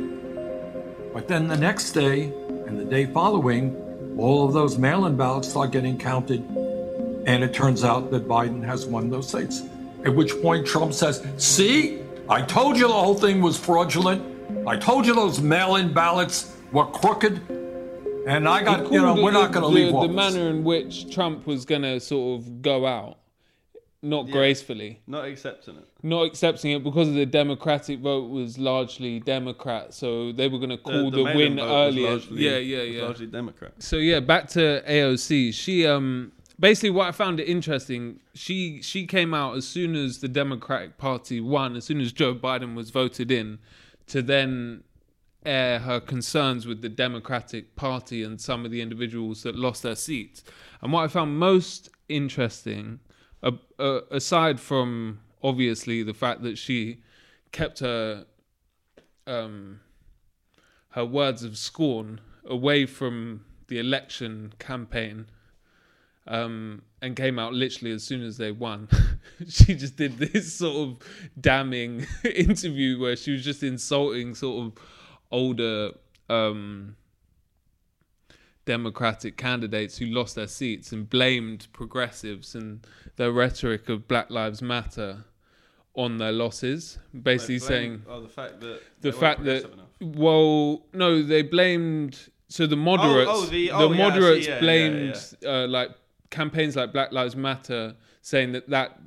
But 1.13 1.27
then 1.27 1.47
the 1.47 1.57
next 1.57 1.91
day 1.91 2.31
and 2.65 2.79
the 2.79 2.85
day 2.85 3.05
following, 3.05 4.15
all 4.17 4.45
of 4.47 4.53
those 4.53 4.77
mail 4.77 5.05
in 5.05 5.15
ballots 5.15 5.49
start 5.49 5.71
getting 5.71 5.97
counted, 5.97 6.39
and 7.27 7.43
it 7.43 7.53
turns 7.53 7.83
out 7.83 8.09
that 8.11 8.27
Biden 8.27 8.63
has 8.63 8.85
won 8.85 9.09
those 9.09 9.27
states. 9.27 9.63
At 10.05 10.15
which 10.15 10.33
point 10.41 10.65
Trump 10.65 10.93
says, 10.93 11.25
See, 11.37 12.01
I 12.29 12.41
told 12.41 12.77
you 12.77 12.87
the 12.87 12.93
whole 12.93 13.15
thing 13.15 13.41
was 13.41 13.57
fraudulent. 13.57 14.21
I 14.67 14.77
told 14.77 15.05
you 15.05 15.13
those 15.15 15.39
mail 15.41 15.75
in 15.77 15.93
ballots 15.93 16.55
were 16.71 16.85
crooked. 16.85 17.41
And 18.27 18.47
I 18.47 18.63
got, 18.63 18.91
you 18.91 19.01
know, 19.01 19.13
called 19.13 19.23
we're 19.23 19.31
not 19.31 19.51
going 19.51 19.63
to 19.65 19.69
the, 19.69 19.83
leave 19.83 19.91
the 19.91 19.97
office. 19.97 20.15
manner 20.15 20.49
in 20.49 20.63
which 20.63 21.13
Trump 21.13 21.45
was 21.45 21.65
going 21.65 21.81
to 21.81 21.99
sort 21.99 22.39
of 22.39 22.61
go 22.61 22.85
out, 22.85 23.17
not 24.01 24.29
gracefully, 24.29 25.01
Not 25.07 25.25
accepting 25.25 25.75
it. 25.75 25.85
not 26.03 26.23
accepting 26.23 26.71
it 26.71 26.83
because 26.85 27.09
of 27.09 27.15
the 27.15 27.25
Democratic 27.25 27.99
vote 27.99 28.29
was 28.29 28.57
largely 28.57 29.19
Democrat, 29.19 29.93
so 29.93 30.31
they 30.31 30.47
were 30.47 30.57
going 30.57 30.69
to 30.69 30.77
call 30.77 31.11
the, 31.11 31.17
mail-in 31.23 31.55
win 31.57 31.59
earlier. 31.59 32.09
largely- 32.11 32.43
yeah, 32.45 32.57
yeah, 32.57 32.81
yeah. 32.83 33.03
Largely 33.03 33.27
Democrat. 33.27 33.73
so 33.79 33.97
yeah, 33.97 34.21
back 34.21 34.47
to 34.49 34.81
AOC. 34.87 35.53
She 35.53 35.85
um 35.85 36.31
basically 36.63 36.91
what 36.91 37.09
I 37.09 37.11
found 37.11 37.41
it 37.41 37.49
interesting. 37.49 38.21
She 38.33 38.81
she 38.81 39.05
came 39.05 39.33
out 39.33 39.57
as 39.57 39.67
soon 39.67 39.97
as 39.97 40.19
the 40.19 40.29
Democratic 40.29 40.97
Party 40.97 41.41
won, 41.41 41.75
as 41.75 41.83
soon 41.83 41.99
as 41.99 42.13
Joe 42.13 42.33
Biden 42.33 42.73
was 42.73 42.89
voted 42.89 43.31
in, 43.31 43.59
to 44.07 44.21
then 44.21 44.85
air 45.45 45.79
her 45.79 45.99
concerns 45.99 46.65
with 46.65 46.81
the 46.81 46.87
Democratic 46.87 47.75
Party 47.75 48.23
and 48.23 48.39
some 48.39 48.63
of 48.63 48.71
the 48.71 48.81
individuals 48.81 49.43
that 49.43 49.57
lost 49.57 49.83
their 49.83 49.97
seats. 49.97 50.41
And 50.81 50.93
what 50.93 51.03
I 51.03 51.09
found 51.09 51.37
most 51.37 51.89
interesting, 52.07 53.01
uh, 53.43 53.51
uh, 53.77 53.99
aside 54.09 54.57
from 54.61 55.19
obviously 55.43 56.01
the 56.01 56.13
fact 56.13 56.43
that 56.43 56.57
she 56.57 57.03
kept 57.51 57.79
her 57.79 58.25
um, 59.27 59.81
her 60.91 61.03
words 61.03 61.43
of 61.43 61.57
scorn 61.57 62.21
away 62.45 62.85
from 62.85 63.43
the 63.67 63.79
election 63.79 64.53
campaign 64.59 65.25
um, 66.27 66.81
and 67.01 67.15
came 67.15 67.37
out 67.37 67.53
literally 67.53 67.93
as 67.93 68.03
soon 68.03 68.23
as 68.23 68.37
they 68.37 68.51
won. 68.51 68.87
she 69.47 69.75
just 69.75 69.95
did 69.95 70.17
this 70.17 70.53
sort 70.53 70.89
of 70.89 70.97
damning 71.39 72.05
interview 72.23 72.99
where 72.99 73.15
she 73.15 73.31
was 73.31 73.43
just 73.43 73.63
insulting 73.63 74.35
sort 74.35 74.65
of 74.65 74.73
older 75.31 75.91
um, 76.29 76.95
Democratic 78.65 79.35
candidates 79.35 79.97
who 79.97 80.05
lost 80.05 80.35
their 80.35 80.47
seats 80.47 80.91
and 80.91 81.09
blamed 81.09 81.67
progressives 81.73 82.55
and 82.55 82.85
their 83.17 83.31
rhetoric 83.31 83.89
of 83.89 84.07
Black 84.07 84.29
Lives 84.29 84.61
Matter 84.61 85.25
on 85.95 86.17
their 86.17 86.31
losses, 86.31 86.97
basically 87.21 87.59
saying 87.59 88.03
oh, 88.07 88.21
the 88.21 88.29
fact 88.29 88.61
that 88.61 88.81
the 89.01 89.11
fact 89.11 89.43
that 89.43 89.69
well 90.01 90.85
no 90.91 91.21
they 91.21 91.43
blamed 91.43 92.29
so 92.47 92.65
the 92.65 92.75
moderates 92.75 93.29
oh, 93.31 93.45
the- 93.45 93.67
the, 93.67 93.71
oh, 93.71 93.79
yeah, 93.79 93.85
I 93.85 93.91
see, 93.91 93.97
moderates 93.97 94.47
yeah, 94.47 94.53
yeah, 94.55 94.59
blamed 94.59 95.35
Uh, 95.45 95.67
like 95.67 95.91
campaigns 96.33 96.75
like 96.75 96.91
black 96.91 97.11
lives 97.11 97.35
matter 97.35 97.95
saying 98.21 98.51
that 98.51 98.67
that 98.69 98.99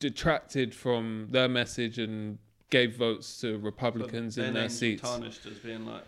detracted 0.00 0.74
from 0.74 1.28
their 1.30 1.48
message 1.48 1.98
and 1.98 2.38
gave 2.70 2.96
votes 2.96 3.40
to 3.40 3.58
republicans 3.58 4.36
in 4.38 4.54
their 4.54 4.68
seats 4.68 5.02
tarnished 5.02 5.46
as 5.46 5.58
being 5.58 5.86
like 5.86 6.02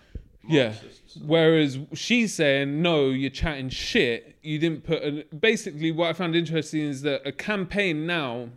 yeah. 0.49 0.73
Whereas 1.25 1.79
she's 1.95 2.35
saying, 2.35 2.83
no, 2.83 3.11
you're 3.11 3.31
chatting 3.31 3.69
shit. 3.69 4.39
You 4.43 4.59
didn't 4.59 4.85
put 4.85 5.03
an. 5.03 5.25
Basically, 5.39 5.93
what 5.93 6.11
I 6.11 6.13
found 6.15 6.35
interesting 6.35 6.81
is 6.81 7.03
that 7.03 7.27
a 7.27 7.33
campaign 7.33 8.07
now 8.07 8.49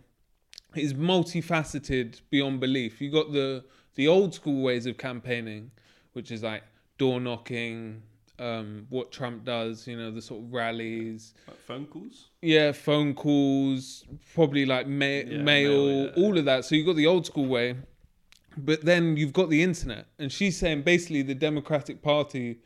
is 0.74 0.94
multifaceted 0.94 2.20
beyond 2.30 2.60
belief. 2.60 3.00
You 3.00 3.10
got 3.10 3.32
the 3.32 3.64
the 3.94 4.08
old 4.08 4.34
school 4.34 4.62
ways 4.62 4.86
of 4.86 4.98
campaigning, 4.98 5.70
which 6.12 6.30
is 6.30 6.42
like 6.42 6.64
door 6.98 7.20
knocking, 7.20 8.02
um, 8.38 8.86
what 8.90 9.10
Trump 9.12 9.44
does, 9.44 9.86
you 9.86 9.96
know, 9.96 10.10
the 10.10 10.20
sort 10.22 10.42
of 10.44 10.52
rallies, 10.52 11.34
Like 11.48 11.58
phone 11.66 11.86
calls. 11.86 12.26
yeah, 12.42 12.72
phone 12.72 13.14
calls, 13.14 14.04
probably 14.34 14.66
like 14.66 14.86
ma- 14.86 15.04
Yeah, 15.06 15.42
mail, 15.42 15.86
mail, 15.86 16.04
yeah, 16.06 16.22
all 16.24 16.36
of 16.38 16.44
that. 16.44 16.64
So 16.64 16.74
you've 16.74 16.86
got 16.86 16.96
the 16.96 17.06
old 17.06 17.24
school 17.26 17.46
way, 17.46 17.76
but 18.56 18.84
then 18.84 19.16
you've 19.16 19.32
got 19.32 19.48
the 19.50 19.62
internet. 19.62 20.06
And 20.18 20.30
she's 20.30 20.56
saying 20.56 20.82
basically 20.82 21.22
the 21.22 21.34
Democratic 21.34 22.02
Party 22.02 22.58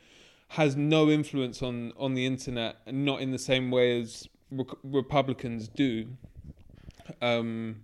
has 0.49 0.75
no 0.77 1.09
influence 1.11 1.63
on, 1.63 1.93
on 1.97 2.15
the 2.15 2.27
internet 2.27 2.77
and 2.87 3.05
not 3.05 3.21
in 3.21 3.31
the 3.31 3.39
same 3.39 3.71
way 3.71 4.01
as 4.01 4.29
Re- 4.51 4.65
Republicans 4.83 5.69
do. 5.69 6.09
Um, 7.23 7.83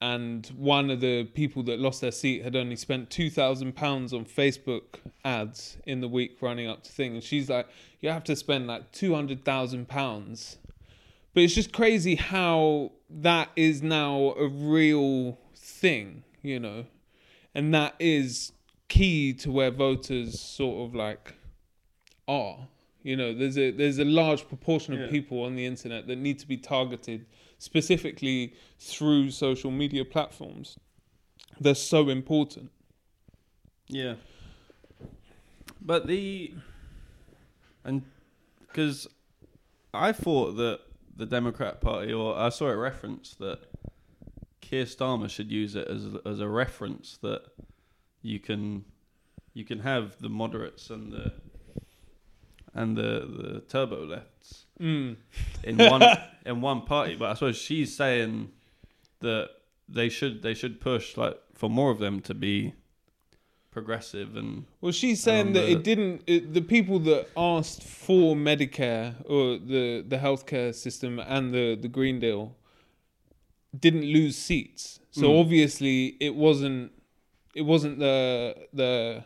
and 0.00 0.46
one 0.56 0.90
of 0.90 1.00
the 1.00 1.24
people 1.24 1.62
that 1.64 1.78
lost 1.78 2.00
their 2.00 2.10
seat 2.12 2.42
had 2.42 2.56
only 2.56 2.76
spent 2.76 3.10
two 3.10 3.28
thousand 3.30 3.74
pounds 3.76 4.12
on 4.14 4.24
Facebook 4.24 5.00
ads 5.24 5.76
in 5.86 6.00
the 6.00 6.08
week 6.08 6.38
running 6.40 6.66
up 6.68 6.82
to 6.84 6.92
thing, 6.92 7.14
and 7.14 7.22
she's 7.22 7.50
like, 7.50 7.68
"You 8.00 8.08
have 8.10 8.24
to 8.24 8.36
spend 8.36 8.66
like 8.66 8.92
two 8.92 9.14
hundred 9.14 9.44
thousand 9.44 9.88
pounds." 9.88 10.58
But 11.34 11.44
it's 11.44 11.54
just 11.54 11.72
crazy 11.72 12.16
how 12.16 12.92
that 13.08 13.50
is 13.54 13.82
now 13.82 14.34
a 14.36 14.48
real 14.48 15.38
thing, 15.54 16.24
you 16.42 16.58
know, 16.58 16.86
and 17.54 17.72
that 17.74 17.94
is 18.00 18.52
key 18.88 19.32
to 19.34 19.50
where 19.52 19.70
voters 19.70 20.40
sort 20.40 20.88
of 20.88 20.94
like 20.94 21.34
are. 22.26 22.66
You 23.02 23.16
know, 23.16 23.32
there's 23.34 23.56
a 23.58 23.70
there's 23.70 23.98
a 23.98 24.04
large 24.04 24.48
proportion 24.48 24.94
of 24.94 25.00
Yeah. 25.00 25.06
people 25.10 25.42
on 25.44 25.54
the 25.56 25.64
internet 25.66 26.06
that 26.08 26.16
need 26.16 26.38
to 26.40 26.48
be 26.48 26.56
targeted 26.56 27.26
specifically 27.60 28.54
through 28.78 29.30
social 29.30 29.70
media 29.70 30.02
platforms. 30.04 30.78
They're 31.60 31.74
so 31.74 32.08
important. 32.08 32.70
Yeah. 33.86 34.14
But 35.80 36.06
the 36.06 36.54
and 37.84 38.02
because 38.60 39.06
I 39.92 40.12
thought 40.12 40.56
that 40.56 40.80
the 41.14 41.26
Democrat 41.26 41.82
Party, 41.82 42.12
or 42.12 42.36
I 42.36 42.48
saw 42.48 42.68
a 42.68 42.76
reference 42.76 43.34
that 43.34 43.58
Keir 44.62 44.86
Starmer 44.86 45.28
should 45.28 45.52
use 45.52 45.76
it 45.76 45.86
as 45.86 46.06
as 46.24 46.40
a 46.40 46.48
reference 46.48 47.18
that 47.18 47.42
you 48.22 48.40
can 48.40 48.86
you 49.52 49.66
can 49.66 49.80
have 49.80 50.18
the 50.20 50.30
moderates 50.30 50.88
and 50.88 51.12
the 51.12 51.32
and 52.72 52.96
the 52.96 53.28
the 53.42 53.60
turbo 53.68 54.06
lefts 54.06 54.64
Mm. 54.80 55.16
in 55.64 55.76
one 55.76 56.02
in 56.46 56.60
one 56.60 56.82
party. 56.82 57.14
But 57.16 57.30
I 57.30 57.34
suppose 57.34 57.56
she's 57.58 57.94
saying 57.94 58.50
that 59.20 59.50
they 59.88 60.08
should 60.08 60.42
they 60.42 60.54
should 60.54 60.80
push 60.80 61.16
like 61.16 61.36
for 61.54 61.68
more 61.68 61.90
of 61.90 61.98
them 61.98 62.20
to 62.20 62.34
be 62.34 62.74
progressive 63.70 64.36
and 64.36 64.64
Well, 64.80 64.90
she's 64.92 65.20
saying 65.22 65.52
that 65.52 65.60
the- 65.66 65.72
it 65.72 65.84
didn't. 65.84 66.22
It, 66.26 66.54
the 66.54 66.62
people 66.62 66.98
that 67.00 67.28
asked 67.36 67.82
for 67.84 68.34
Medicare 68.34 69.14
or 69.26 69.58
the 69.58 70.04
the 70.06 70.16
healthcare 70.18 70.74
system 70.74 71.18
and 71.20 71.52
the 71.52 71.74
the 71.76 71.88
Green 71.88 72.18
Deal 72.20 72.56
didn't 73.78 74.04
lose 74.04 74.36
seats. 74.36 74.98
So 75.12 75.22
Mm. 75.28 75.40
obviously, 75.40 76.16
it 76.20 76.34
wasn't. 76.34 76.92
It 77.54 77.62
wasn't 77.62 77.98
the 77.98 78.54
the 78.72 79.24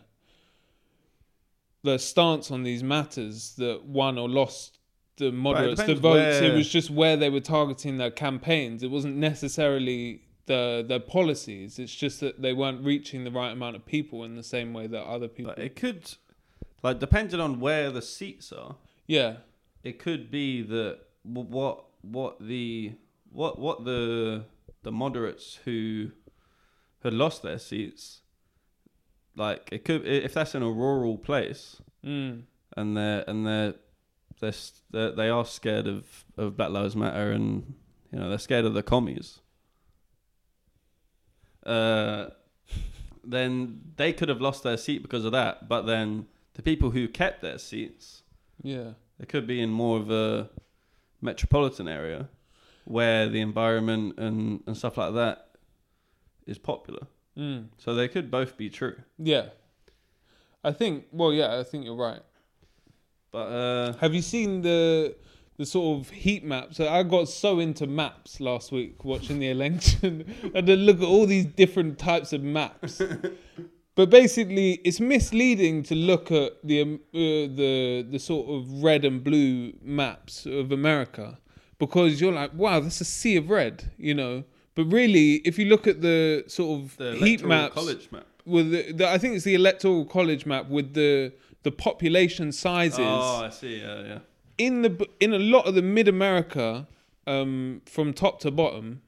the 1.82 1.98
stance 1.98 2.50
on 2.50 2.62
these 2.62 2.82
matters 2.82 3.54
that 3.56 3.84
won 3.84 4.18
or 4.18 4.28
lost 4.28 4.78
the 5.16 5.32
moderates 5.32 5.82
the 5.82 5.94
votes. 5.94 6.40
It 6.40 6.54
was 6.54 6.68
just 6.68 6.90
where 6.90 7.16
they 7.16 7.30
were 7.30 7.40
targeting 7.40 7.98
their 7.98 8.10
campaigns. 8.10 8.82
It 8.82 8.90
wasn't 8.90 9.16
necessarily 9.16 10.22
the 10.46 10.84
their 10.86 11.00
policies. 11.00 11.78
It's 11.78 11.94
just 11.94 12.20
that 12.20 12.42
they 12.42 12.52
weren't 12.52 12.84
reaching 12.84 13.24
the 13.24 13.30
right 13.30 13.52
amount 13.52 13.76
of 13.76 13.86
people 13.86 14.24
in 14.24 14.36
the 14.36 14.42
same 14.42 14.72
way 14.72 14.86
that 14.86 15.04
other 15.04 15.28
people. 15.28 15.52
but 15.56 15.64
it 15.64 15.76
could 15.76 16.14
like 16.82 16.98
depending 16.98 17.40
on 17.40 17.60
where 17.60 17.90
the 17.90 18.02
seats 18.02 18.52
are 18.52 18.76
yeah, 19.06 19.36
it 19.82 19.98
could 19.98 20.30
be 20.30 20.62
that 20.62 20.98
what 21.22 21.84
what 22.02 22.38
the 22.40 22.92
what 23.30 23.58
what 23.58 23.84
the 23.84 24.44
the 24.82 24.92
moderates 24.92 25.58
who 25.64 26.10
had 27.02 27.12
lost 27.12 27.42
their 27.42 27.58
seats 27.58 28.20
like 29.36 29.68
it 29.72 29.84
could 29.84 30.06
if 30.06 30.34
that's 30.34 30.54
in 30.54 30.62
a 30.62 30.70
rural 30.70 31.18
place 31.18 31.80
mm. 32.04 32.42
and 32.76 32.96
they're 32.96 33.24
and 33.26 33.46
they're 33.46 33.74
they're, 34.44 34.52
they're 34.90 35.12
they 35.12 35.28
are 35.28 35.44
scared 35.44 35.86
of 35.86 36.24
of 36.36 36.56
Black 36.56 36.70
Lives 36.70 36.94
Matter 36.96 37.32
and 37.32 37.74
you 38.12 38.18
know 38.18 38.28
they're 38.28 38.38
scared 38.38 38.64
of 38.64 38.74
the 38.74 38.82
commies 38.82 39.40
uh 41.66 42.26
then 43.24 43.80
they 43.96 44.12
could 44.12 44.28
have 44.28 44.40
lost 44.40 44.62
their 44.62 44.76
seat 44.76 45.02
because 45.02 45.24
of 45.24 45.32
that 45.32 45.68
but 45.68 45.82
then 45.82 46.26
the 46.54 46.62
people 46.62 46.90
who 46.90 47.08
kept 47.08 47.40
their 47.40 47.58
seats 47.58 48.22
yeah, 48.62 48.92
they 49.18 49.26
could 49.26 49.46
be 49.46 49.60
in 49.60 49.70
more 49.70 49.98
of 49.98 50.10
a 50.10 50.50
metropolitan 51.20 51.88
area 51.88 52.28
where 52.84 53.28
the 53.28 53.40
environment 53.40 54.18
and, 54.18 54.62
and 54.66 54.76
stuff 54.76 54.96
like 54.96 55.14
that 55.14 55.50
is 56.46 56.58
popular. 56.58 57.06
mm. 57.36 57.66
So 57.78 57.94
they 57.94 58.08
could 58.08 58.30
both 58.30 58.56
be 58.56 58.70
true. 58.70 58.96
yeah. 59.18 59.46
I 60.66 60.72
think. 60.72 61.04
Well, 61.12 61.30
yeah, 61.30 61.58
I 61.58 61.62
think 61.62 61.84
you're 61.84 61.94
right. 61.94 62.22
But 63.34 63.48
uh, 63.48 63.92
Have 63.94 64.14
you 64.14 64.22
seen 64.22 64.62
the 64.62 65.16
the 65.56 65.66
sort 65.66 65.98
of 65.98 66.10
heat 66.10 66.44
maps? 66.44 66.78
I 66.78 67.02
got 67.02 67.28
so 67.28 67.58
into 67.58 67.84
maps 67.84 68.38
last 68.38 68.70
week 68.70 69.04
watching 69.04 69.40
the 69.40 69.50
election, 69.50 70.32
and 70.54 70.68
then 70.68 70.78
look 70.86 70.98
at 70.98 71.04
all 71.04 71.26
these 71.26 71.44
different 71.44 71.98
types 71.98 72.32
of 72.32 72.42
maps. 72.42 73.02
But 73.96 74.10
basically, 74.10 74.80
it's 74.84 74.98
misleading 74.98 75.84
to 75.84 75.94
look 75.94 76.32
at 76.32 76.52
the 76.64 76.82
um, 76.82 77.00
uh, 77.14 77.46
the 77.60 78.04
the 78.10 78.18
sort 78.18 78.48
of 78.48 78.82
red 78.82 79.04
and 79.04 79.22
blue 79.22 79.72
maps 79.82 80.46
of 80.46 80.72
America 80.72 81.38
because 81.78 82.20
you're 82.20 82.32
like, 82.32 82.52
wow, 82.54 82.80
that's 82.80 83.00
a 83.00 83.04
sea 83.04 83.36
of 83.36 83.50
red, 83.50 83.92
you 83.96 84.14
know. 84.14 84.42
But 84.74 84.86
really, 84.86 85.34
if 85.44 85.60
you 85.60 85.66
look 85.66 85.86
at 85.86 86.00
the 86.00 86.42
sort 86.48 86.80
of 86.80 86.96
the 86.96 87.14
heat 87.14 87.44
maps, 87.44 87.74
college 87.74 88.08
map. 88.10 88.26
with 88.44 88.72
the, 88.72 88.92
the, 88.92 89.08
I 89.08 89.16
think 89.18 89.36
it's 89.36 89.44
the 89.44 89.54
electoral 89.54 90.04
college 90.04 90.44
map 90.44 90.68
with 90.68 90.94
the 90.94 91.32
the 91.64 91.72
population 91.72 92.52
sizes 92.52 93.00
Oh, 93.00 93.42
I 93.44 93.50
see. 93.50 93.80
Yeah, 93.80 94.02
yeah. 94.02 94.18
in 94.56 94.82
the 94.82 95.08
in 95.18 95.34
a 95.34 95.38
lot 95.38 95.66
of 95.66 95.74
the 95.74 95.82
mid 95.82 96.06
America, 96.08 96.86
um, 97.26 97.82
from 97.86 98.12
top 98.12 98.40
to 98.40 98.50
bottom, 98.50 99.02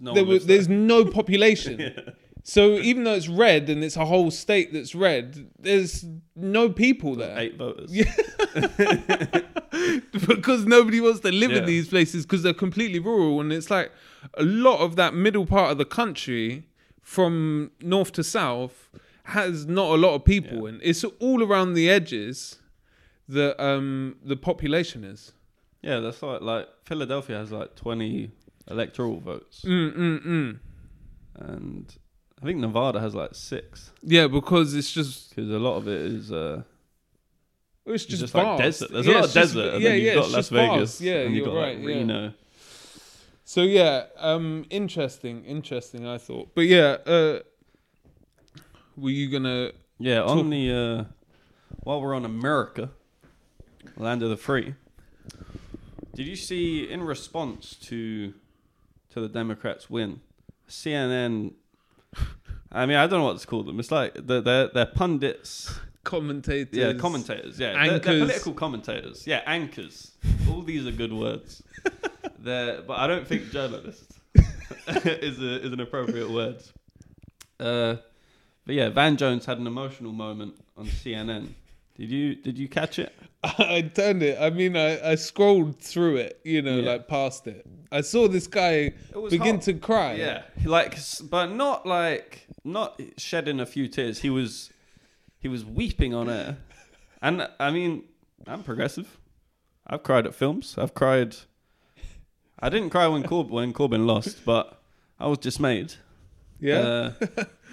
No 0.00 0.14
there 0.14 0.24
was, 0.24 0.32
lives 0.32 0.46
there's 0.46 0.68
there. 0.68 0.76
no 0.76 1.04
population. 1.04 2.12
So 2.46 2.74
even 2.74 3.04
though 3.04 3.14
it's 3.14 3.26
red 3.26 3.70
and 3.70 3.82
it's 3.82 3.96
a 3.96 4.04
whole 4.04 4.30
state 4.30 4.70
that's 4.70 4.94
red, 4.94 5.48
there's 5.58 6.04
no 6.36 6.68
people 6.68 7.14
there 7.14 7.38
eight 7.38 7.56
voters. 7.56 7.90
because 10.28 10.66
nobody 10.66 11.00
wants 11.00 11.20
to 11.20 11.32
live 11.32 11.52
in 11.52 11.64
these 11.64 11.88
places 11.88 12.26
because 12.26 12.42
they're 12.42 12.52
completely 12.52 12.98
rural 12.98 13.40
and 13.40 13.50
it's 13.50 13.70
like 13.70 13.90
a 14.34 14.42
lot 14.42 14.80
of 14.80 14.96
that 14.96 15.14
middle 15.14 15.46
part 15.46 15.72
of 15.72 15.78
the 15.78 15.86
country 15.86 16.66
from 17.00 17.70
north 17.80 18.12
to 18.12 18.22
south 18.22 18.90
has 19.24 19.66
not 19.66 19.90
a 19.90 19.96
lot 19.96 20.14
of 20.14 20.24
people 20.24 20.62
Yeah. 20.62 20.68
and 20.68 20.80
it's 20.82 21.02
all 21.04 21.42
around 21.42 21.74
the 21.74 21.88
edges 21.90 22.58
that 23.28 23.62
um 23.62 24.16
the 24.22 24.36
population 24.36 25.02
is. 25.04 25.32
Yeah, 25.82 26.00
that's 26.00 26.22
like 26.22 26.40
like 26.42 26.68
Philadelphia 26.84 27.36
has 27.38 27.50
like 27.52 27.74
twenty 27.74 28.30
electoral 28.70 29.20
votes, 29.20 29.62
Mm 29.66 29.94
mm 29.94 30.22
mm. 30.24 30.58
and 31.36 31.96
I 32.42 32.46
think 32.46 32.58
Nevada 32.58 33.00
has 33.00 33.14
like 33.14 33.34
six 33.34 33.92
Yeah, 34.02 34.26
because 34.26 34.74
it's 34.74 34.92
just 34.92 35.30
because 35.30 35.50
a 35.50 35.58
lot 35.58 35.76
of 35.76 35.88
it 35.88 36.00
is. 36.02 36.30
Uh, 36.32 36.62
it's 37.86 38.04
It's 38.04 38.04
just, 38.06 38.20
just 38.22 38.34
like 38.34 38.58
desert. 38.58 38.90
There's 38.92 39.06
Yeah, 39.06 39.12
a 39.12 39.16
lot 39.16 39.24
of 39.24 39.32
just- 39.32 39.54
desert, 39.54 39.74
and 39.74 39.82
yeah, 39.82 39.88
then 39.90 39.98
you've 39.98 40.06
yeah, 40.06 40.14
got 40.14 40.24
Las 40.30 40.34
just. 40.34 40.50
Vegas. 40.50 41.00
Yeah, 41.00 41.14
and 41.24 41.34
you've 41.34 41.44
got 41.46 41.54
right. 41.54 41.76
like. 41.78 41.86
Reno. 41.86 42.32
So 43.46 43.62
yeah, 43.62 44.04
um, 44.18 44.64
interesting, 44.70 45.44
interesting. 45.44 46.06
I 46.06 46.16
thought, 46.18 46.54
but 46.54 46.62
yeah, 46.62 46.96
uh, 47.06 47.40
were 48.96 49.10
you 49.10 49.30
gonna? 49.30 49.72
Yeah, 49.98 50.20
Talk- 50.20 50.30
on 50.30 50.50
the 50.50 50.72
uh, 50.72 51.04
while 51.82 52.00
we're 52.00 52.14
on 52.14 52.24
America, 52.24 52.90
land 53.96 54.22
of 54.22 54.30
the 54.30 54.36
free. 54.36 54.74
Did 56.14 56.26
you 56.26 56.36
see 56.36 56.88
in 56.88 57.02
response 57.02 57.74
to 57.82 58.34
to 59.10 59.20
the 59.20 59.28
Democrats' 59.28 59.90
win, 59.90 60.20
CNN? 60.68 61.54
I 62.70 62.86
mean, 62.86 62.96
I 62.96 63.06
don't 63.06 63.20
know 63.20 63.26
what 63.26 63.38
to 63.38 63.46
call 63.46 63.62
them. 63.62 63.78
It's 63.78 63.90
like 63.90 64.14
they're 64.14 64.40
they're, 64.40 64.68
they're 64.68 64.86
pundits. 64.86 65.78
commentators. 66.02 66.76
Yeah, 66.76 66.92
commentators. 66.94 67.58
Yeah, 67.58 67.72
they're, 67.72 67.98
they're 67.98 68.18
political 68.18 68.52
commentators. 68.52 69.26
Yeah, 69.26 69.42
anchors. 69.46 70.12
All 70.50 70.62
these 70.62 70.86
are 70.86 70.92
good 70.92 71.12
words. 71.12 71.62
they're, 72.38 72.82
but 72.82 72.98
I 72.98 73.06
don't 73.06 73.26
think 73.26 73.50
journalist 73.50 74.18
is 74.86 75.40
a, 75.40 75.64
is 75.64 75.72
an 75.72 75.80
appropriate 75.80 76.30
word. 76.30 76.62
Uh, 77.58 77.96
but 78.66 78.74
yeah, 78.74 78.88
Van 78.88 79.16
Jones 79.16 79.44
had 79.46 79.58
an 79.58 79.66
emotional 79.66 80.12
moment 80.12 80.54
on 80.76 80.86
CNN. 80.86 81.48
Did 81.96 82.10
you 82.10 82.34
did 82.34 82.58
you 82.58 82.68
catch 82.68 82.98
it? 82.98 83.12
I 83.42 83.82
turned 83.94 84.22
it. 84.22 84.38
I 84.40 84.50
mean, 84.50 84.76
I, 84.76 85.10
I 85.12 85.14
scrolled 85.16 85.78
through 85.78 86.16
it, 86.16 86.40
you 86.44 86.62
know, 86.62 86.78
Yeah. 86.80 86.92
like 86.92 87.08
past 87.08 87.46
it. 87.46 87.66
I 87.92 88.00
saw 88.00 88.26
this 88.26 88.46
guy 88.46 88.94
begin 89.30 89.56
hot. 89.56 89.62
to 89.64 89.74
cry. 89.74 90.14
Yeah, 90.14 90.42
like, 90.64 90.98
but 91.30 91.46
not 91.52 91.86
like 91.86 92.46
not 92.64 93.00
shedding 93.18 93.60
a 93.60 93.66
few 93.66 93.86
tears. 93.86 94.20
He 94.20 94.30
was 94.30 94.70
he 95.38 95.46
was 95.48 95.64
weeping 95.64 96.14
on 96.14 96.28
air, 96.28 96.56
and 97.22 97.46
I 97.60 97.70
mean, 97.70 98.04
I'm 98.46 98.62
progressive. 98.64 99.18
I've 99.86 100.02
cried 100.02 100.26
at 100.26 100.34
films. 100.34 100.74
I've 100.78 100.94
cried. 100.94 101.36
I 102.58 102.70
didn't 102.70 102.90
cry 102.90 103.06
when 103.06 103.22
Corb- 103.22 103.50
when 103.50 103.72
Corbyn 103.72 104.06
lost, 104.06 104.44
but 104.44 104.80
I 105.20 105.26
was 105.28 105.38
dismayed. 105.38 105.92
yeah. 106.58 107.10
Uh, 107.36 107.44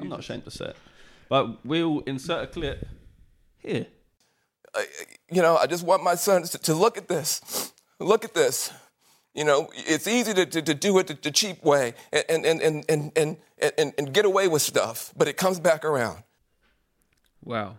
I'm 0.00 0.08
not 0.08 0.20
ashamed 0.20 0.44
to 0.44 0.50
say 0.50 0.66
it. 0.66 0.76
But 1.28 1.64
we'll 1.64 2.00
insert 2.00 2.44
a 2.44 2.46
clip 2.46 2.86
here. 3.58 3.86
I- 4.74 4.86
you 5.30 5.42
know, 5.42 5.56
I 5.56 5.66
just 5.66 5.84
want 5.84 6.02
my 6.02 6.14
sons 6.14 6.50
to, 6.50 6.58
to 6.58 6.74
look 6.74 6.96
at 6.98 7.08
this. 7.08 7.72
Look 8.00 8.24
at 8.24 8.32
this. 8.34 8.70
You 9.34 9.44
know, 9.44 9.68
it's 9.74 10.06
easy 10.08 10.32
to, 10.34 10.46
to, 10.46 10.62
to 10.62 10.74
do 10.74 10.98
it 10.98 11.06
the, 11.06 11.14
the 11.14 11.30
cheap 11.30 11.62
way 11.62 11.94
and, 12.12 12.24
and, 12.28 12.44
and, 12.46 12.84
and, 12.88 13.12
and, 13.16 13.36
and, 13.60 13.72
and, 13.78 13.92
and 13.98 14.12
get 14.12 14.24
away 14.24 14.48
with 14.48 14.62
stuff, 14.62 15.12
but 15.16 15.28
it 15.28 15.36
comes 15.36 15.60
back 15.60 15.84
around. 15.84 16.22
wow. 17.44 17.76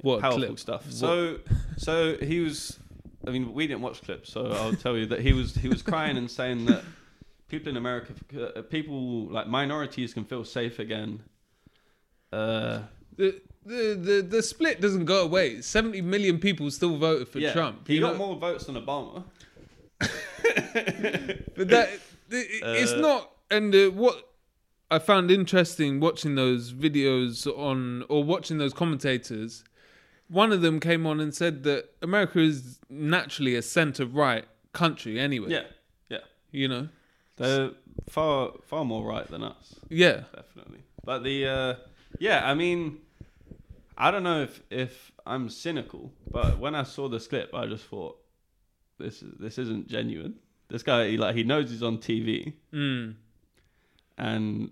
What 0.00 0.18
a 0.18 0.20
powerful 0.22 0.40
clip. 0.46 0.58
stuff. 0.58 0.90
So, 0.90 1.38
so 1.78 2.16
he 2.18 2.40
was. 2.40 2.78
I 3.26 3.30
mean, 3.30 3.54
we 3.54 3.66
didn't 3.66 3.80
watch 3.80 4.02
clips, 4.02 4.30
so 4.30 4.46
I'll 4.52 4.74
tell 4.74 4.96
you 4.98 5.06
that 5.06 5.20
he 5.20 5.32
was 5.32 5.54
he 5.54 5.68
was 5.68 5.80
crying 5.82 6.18
and 6.18 6.30
saying 6.30 6.66
that 6.66 6.82
people 7.48 7.70
in 7.70 7.76
America, 7.78 8.12
uh, 8.56 8.60
people 8.62 9.26
like 9.28 9.46
minorities, 9.46 10.12
can 10.12 10.24
feel 10.24 10.44
safe 10.44 10.78
again. 10.78 11.22
Uh, 12.34 12.82
The, 13.16 13.40
the 13.66 13.94
the 14.08 14.26
the 14.34 14.42
split 14.42 14.80
doesn't 14.80 15.04
go 15.06 15.22
away. 15.22 15.60
Seventy 15.62 16.00
million 16.02 16.38
people 16.38 16.70
still 16.70 16.96
voted 16.98 17.28
for 17.28 17.38
yeah, 17.38 17.52
Trump. 17.52 17.86
He 17.88 17.94
you 17.94 18.00
got 18.00 18.12
know? 18.18 18.26
more 18.26 18.36
votes 18.36 18.64
than 18.66 18.74
Obama. 18.76 19.24
But 21.56 21.68
that 21.68 21.88
th- 22.30 22.46
it's 22.62 22.92
Uh, 22.92 23.00
not. 23.00 23.30
And 23.50 23.74
uh, 23.74 23.90
what 23.90 24.16
I 24.90 24.98
found 24.98 25.30
interesting 25.30 26.00
watching 26.00 26.34
those 26.34 26.72
videos 26.72 27.46
on 27.46 28.04
or 28.08 28.24
watching 28.24 28.58
those 28.58 28.72
commentators, 28.74 29.64
one 30.28 30.52
of 30.52 30.60
them 30.62 30.80
came 30.80 31.06
on 31.06 31.20
and 31.20 31.34
said 31.34 31.62
that 31.64 31.90
America 32.02 32.40
is 32.40 32.78
naturally 32.90 33.54
a 33.54 33.62
centre 33.62 34.06
right 34.06 34.44
country 34.72 35.18
anyway. 35.20 35.50
Yeah, 35.50 35.64
yeah. 36.08 36.18
You 36.50 36.68
know. 36.68 36.88
They're 37.36 37.70
far 38.08 38.52
far 38.62 38.84
more 38.84 39.04
right 39.08 39.26
than 39.28 39.42
us. 39.42 39.74
Yeah. 39.88 40.24
definitely. 40.34 40.80
But 41.04 41.22
the 41.24 41.46
uh, 41.46 41.74
yeah, 42.18 42.48
I 42.48 42.54
mean, 42.54 42.98
I 43.96 44.10
don't 44.10 44.22
know 44.22 44.42
if 44.42 44.62
if 44.70 45.12
I'm 45.26 45.48
cynical, 45.48 46.12
but 46.30 46.58
when 46.58 46.74
I 46.74 46.82
saw 46.82 47.08
this 47.08 47.26
clip, 47.26 47.54
I 47.54 47.66
just 47.66 47.84
thought 47.84 48.18
this 48.98 49.22
is 49.22 49.34
this 49.38 49.58
isn't 49.58 49.88
genuine. 49.88 50.34
This 50.68 50.82
guy, 50.82 51.08
he, 51.08 51.16
like, 51.18 51.36
he 51.36 51.44
knows 51.44 51.70
he's 51.70 51.82
on 51.82 51.98
TV, 51.98 52.54
Mm. 52.72 53.14
and 54.18 54.70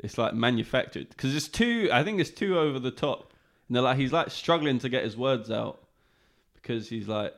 it's 0.00 0.18
like 0.18 0.34
manufactured 0.34 1.08
because 1.10 1.34
it's 1.34 1.48
too. 1.48 1.88
I 1.92 2.02
think 2.04 2.20
it's 2.20 2.30
too 2.30 2.58
over 2.58 2.78
the 2.78 2.90
top. 2.90 3.32
And 3.68 3.74
they're 3.76 3.82
like 3.82 3.98
he's 3.98 4.12
like 4.12 4.30
struggling 4.30 4.78
to 4.80 4.88
get 4.88 5.02
his 5.04 5.16
words 5.16 5.50
out 5.50 5.82
because 6.54 6.88
he's 6.88 7.08
like, 7.08 7.32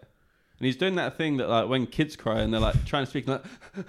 and 0.58 0.66
he's 0.66 0.76
doing 0.76 0.96
that 0.96 1.16
thing 1.16 1.38
that 1.38 1.48
like 1.48 1.68
when 1.68 1.86
kids 1.86 2.16
cry 2.16 2.40
and 2.40 2.52
they're 2.52 2.60
like 2.60 2.84
trying 2.84 3.04
to 3.04 3.10
speak 3.10 3.26
like. 3.28 3.44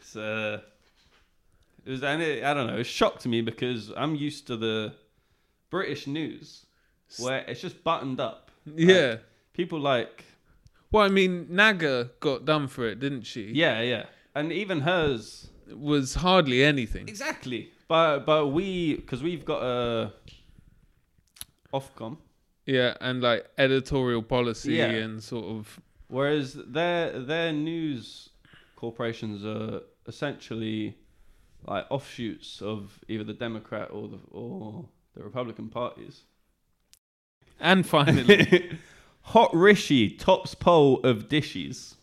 it's 0.00 0.16
uh, 0.16 0.60
it 1.84 1.90
was 1.90 2.02
and 2.02 2.22
it, 2.22 2.44
I 2.44 2.54
don't 2.54 2.66
know. 2.66 2.78
It 2.78 2.84
shocked 2.84 3.26
me 3.26 3.40
because 3.40 3.92
I'm 3.96 4.14
used 4.14 4.46
to 4.48 4.56
the 4.56 4.94
British 5.70 6.06
news 6.06 6.66
where 7.18 7.44
it's 7.48 7.60
just 7.60 7.82
buttoned 7.84 8.20
up. 8.20 8.50
Yeah. 8.64 9.16
People 9.52 9.80
like 9.80 10.24
Well, 10.90 11.04
I 11.04 11.08
mean, 11.08 11.46
Naga 11.50 12.10
got 12.20 12.44
done 12.44 12.68
for 12.68 12.86
it, 12.86 13.00
didn't 13.00 13.22
she? 13.22 13.50
yeah, 13.52 13.80
yeah, 13.82 14.06
and 14.34 14.52
even 14.52 14.80
hers 14.80 15.48
Was 15.74 16.14
hardly 16.14 16.62
anything. 16.64 17.08
exactly. 17.08 17.70
But 17.88 18.20
but 18.26 18.48
we 18.48 18.96
because 18.96 19.22
we've 19.22 19.44
got 19.44 19.62
a 19.62 20.12
Ofcom, 21.72 22.18
Yeah, 22.66 22.94
and 23.00 23.22
like 23.22 23.46
editorial 23.58 24.22
policy 24.22 24.74
Yeah. 24.74 24.90
and 24.90 25.22
sort 25.22 25.46
of. 25.46 25.80
whereas 26.08 26.54
their 26.54 27.18
their 27.18 27.52
news 27.52 28.30
corporations 28.76 29.44
are 29.44 29.80
essentially 30.06 30.96
like 31.66 31.86
offshoots 31.90 32.60
of 32.62 32.98
either 33.08 33.24
the 33.24 33.32
Democrat 33.34 33.90
or 33.92 34.08
the 34.08 34.18
or 34.30 34.86
the 35.14 35.22
Republican 35.22 35.68
parties. 35.68 36.22
And 37.60 37.86
finally, 37.86 38.78
Hot 39.22 39.54
Rishi 39.54 40.10
tops 40.10 40.54
poll 40.54 41.00
of 41.02 41.28
dishes. 41.28 41.94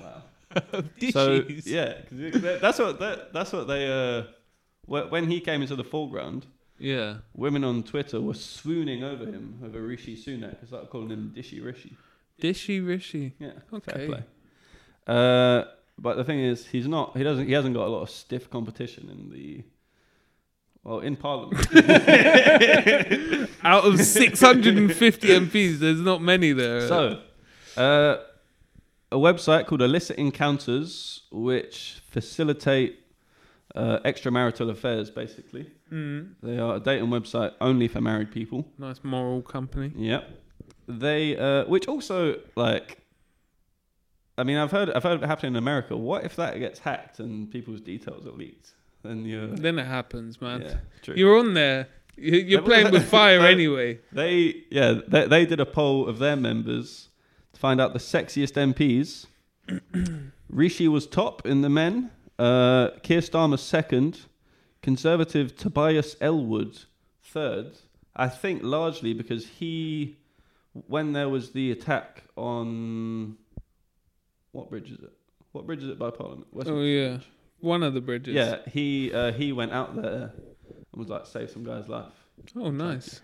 Wow. 0.00 0.22
So 1.12 1.42
dishes. 1.42 1.66
yeah, 1.66 2.02
'cause 2.08 2.18
it- 2.20 2.60
that's 2.60 2.78
what 2.78 2.98
that, 2.98 3.32
that's 3.32 3.52
what 3.52 3.66
they 3.68 3.86
uh 3.90 4.24
wh- 4.86 5.10
when 5.10 5.30
he 5.30 5.40
came 5.40 5.62
into 5.62 5.76
the 5.76 5.84
foreground, 5.84 6.46
Yeah. 6.78 7.18
women 7.34 7.64
on 7.64 7.82
Twitter 7.84 8.20
were 8.20 8.34
swooning 8.34 9.02
over 9.04 9.24
him 9.24 9.60
over 9.64 9.80
Rishi 9.80 10.16
Sunak. 10.16 10.60
They 10.60 10.66
started 10.66 10.90
calling 10.90 11.10
him 11.10 11.32
Dishy 11.36 11.64
Rishi. 11.64 11.96
Dishy 12.42 12.84
Rishi. 12.86 13.34
Yeah, 13.38 13.52
Okay. 13.72 13.92
fair 13.92 14.06
play. 14.08 14.22
Uh, 15.06 15.64
but 16.00 16.16
the 16.16 16.24
thing 16.24 16.40
is, 16.40 16.66
he's 16.66 16.88
not. 16.88 17.16
He 17.16 17.22
doesn't. 17.22 17.46
He 17.46 17.52
hasn't 17.52 17.74
got 17.74 17.86
a 17.86 17.90
lot 17.90 18.02
of 18.02 18.10
stiff 18.10 18.50
competition 18.50 19.08
in 19.10 19.30
the. 19.30 19.62
Well, 20.82 21.00
in 21.00 21.14
Parliament. 21.16 21.60
Out 23.62 23.84
of 23.84 24.00
650 24.00 25.28
MPs, 25.28 25.78
there's 25.78 26.00
not 26.00 26.22
many 26.22 26.52
there. 26.52 26.88
So, 26.88 27.20
uh, 27.76 28.16
a 29.12 29.16
website 29.16 29.66
called 29.66 29.82
Illicit 29.82 30.16
Encounters, 30.16 31.24
which 31.30 32.00
facilitate 32.08 33.00
uh, 33.74 33.98
extramarital 34.06 34.70
affairs, 34.70 35.10
basically. 35.10 35.70
Mm. 35.92 36.34
They 36.42 36.58
are 36.58 36.76
a 36.76 36.80
dating 36.80 37.08
website 37.08 37.52
only 37.60 37.88
for 37.88 38.00
married 38.00 38.30
people. 38.30 38.66
nice 38.78 39.00
moral 39.02 39.42
company. 39.42 39.92
Yep. 39.94 40.30
They, 40.88 41.36
uh, 41.36 41.66
which 41.66 41.88
also 41.88 42.40
like, 42.56 42.99
I 44.40 44.44
mean, 44.44 44.56
I've 44.56 44.70
heard, 44.70 44.90
I've 44.90 45.02
heard 45.02 45.22
it 45.22 45.26
happening 45.26 45.52
in 45.52 45.56
America. 45.56 45.96
What 45.96 46.24
if 46.24 46.36
that 46.36 46.58
gets 46.58 46.78
hacked 46.80 47.20
and 47.20 47.50
people's 47.50 47.80
details 47.80 48.26
are 48.26 48.32
leaked? 48.32 48.72
Then 49.02 49.24
you're, 49.24 49.46
Then 49.46 49.78
it 49.78 49.86
happens, 49.86 50.40
man. 50.40 50.62
yeah, 50.62 50.74
true. 51.02 51.14
You're 51.16 51.38
on 51.38 51.54
there. 51.54 51.88
You- 52.16 52.38
You're 52.38 52.62
playing 52.62 52.90
with 52.90 53.08
fire 53.18 53.40
anyway. 53.40 53.98
They 54.12 54.64
yeah 54.70 55.00
they, 55.08 55.26
they 55.26 55.46
did 55.46 55.60
a 55.60 55.64
poll 55.66 56.06
of 56.08 56.18
their 56.18 56.36
members 56.36 57.08
to 57.54 57.60
find 57.60 57.80
out 57.80 57.92
the 57.94 57.98
sexiest 57.98 58.54
MPs. 58.74 59.26
Rishi 60.50 60.88
was 60.88 61.06
top 61.06 61.46
in 61.46 61.62
the 61.62 61.68
men. 61.70 62.10
Uh, 62.38 62.90
Keir 63.02 63.20
Starmer 63.20 63.58
second. 63.58 64.20
Conservative 64.82 65.56
Tobias 65.56 66.16
Ellwood 66.20 66.84
third. 67.22 67.78
I 68.16 68.28
think 68.28 68.62
largely 68.62 69.12
because 69.14 69.46
he, 69.46 70.16
when 70.72 71.12
there 71.12 71.28
was 71.28 71.52
the 71.52 71.70
attack 71.70 72.24
on, 72.36 73.36
what 74.52 74.70
bridge 74.70 74.90
is 74.90 74.98
it? 75.00 75.12
What 75.52 75.66
bridge 75.66 75.82
is 75.82 75.88
it 75.88 75.98
by 75.98 76.10
Parliament? 76.10 76.46
Oh 76.66 76.82
yeah, 76.82 77.08
Bridge. 77.08 77.28
one 77.60 77.82
of 77.82 77.94
the 77.94 78.00
bridges. 78.00 78.34
Yeah, 78.34 78.58
he 78.70 79.12
uh, 79.12 79.32
he 79.32 79.52
went 79.52 79.72
out 79.72 79.94
there 80.00 80.32
and 80.92 80.96
was 80.96 81.08
like 81.08 81.26
save 81.26 81.50
some 81.50 81.64
guy's 81.64 81.88
life. 81.88 82.12
Oh 82.56 82.70
nice. 82.70 83.20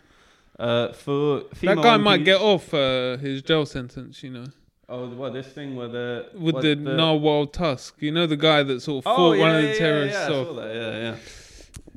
Uh, 0.58 0.92
for 0.92 1.42
That 1.62 1.76
guy 1.82 1.96
might 1.98 2.24
get 2.24 2.40
off 2.40 2.72
uh, 2.72 3.18
his 3.18 3.42
jail 3.42 3.66
sentence. 3.66 4.22
You 4.22 4.30
know, 4.30 4.46
Oh, 4.88 5.08
what 5.08 5.32
this 5.32 5.48
thing 5.48 5.74
where 5.74 5.88
the 5.88 6.28
with 6.32 6.54
what 6.54 6.62
the, 6.62 6.76
Narwhal 6.76 7.46
Tusk. 7.48 7.96
You 8.00 8.12
know 8.12 8.26
the 8.26 8.36
guy 8.36 8.62
that 8.62 8.80
sort 8.80 9.04
of 9.04 9.12
Oh, 9.12 9.16
fought 9.16 9.32
yeah, 9.32 9.42
one 9.42 9.56
of 9.56 9.62
yeah, 9.64 9.72
the 9.72 9.78
terrorists 9.78 10.18
Yeah, 10.18 10.28
yeah, 10.28 10.40
I 10.40 10.44
saw 10.44 10.52
that. 10.54 10.74
Yeah, 10.74 10.98
yeah. 10.98 11.16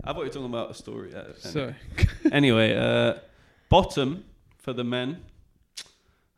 I 0.04 0.08
thought 0.14 0.20
you 0.20 0.24
were 0.26 0.30
talking 0.30 0.46
about 0.46 0.72
a 0.72 0.74
story. 0.74 1.14
Anyway. 1.14 1.34
Sorry. 1.38 1.76
anyway, 2.32 2.76
uh, 2.76 3.20
bottom 3.70 4.24
for 4.58 4.74
the 4.74 4.84
men: 4.84 5.22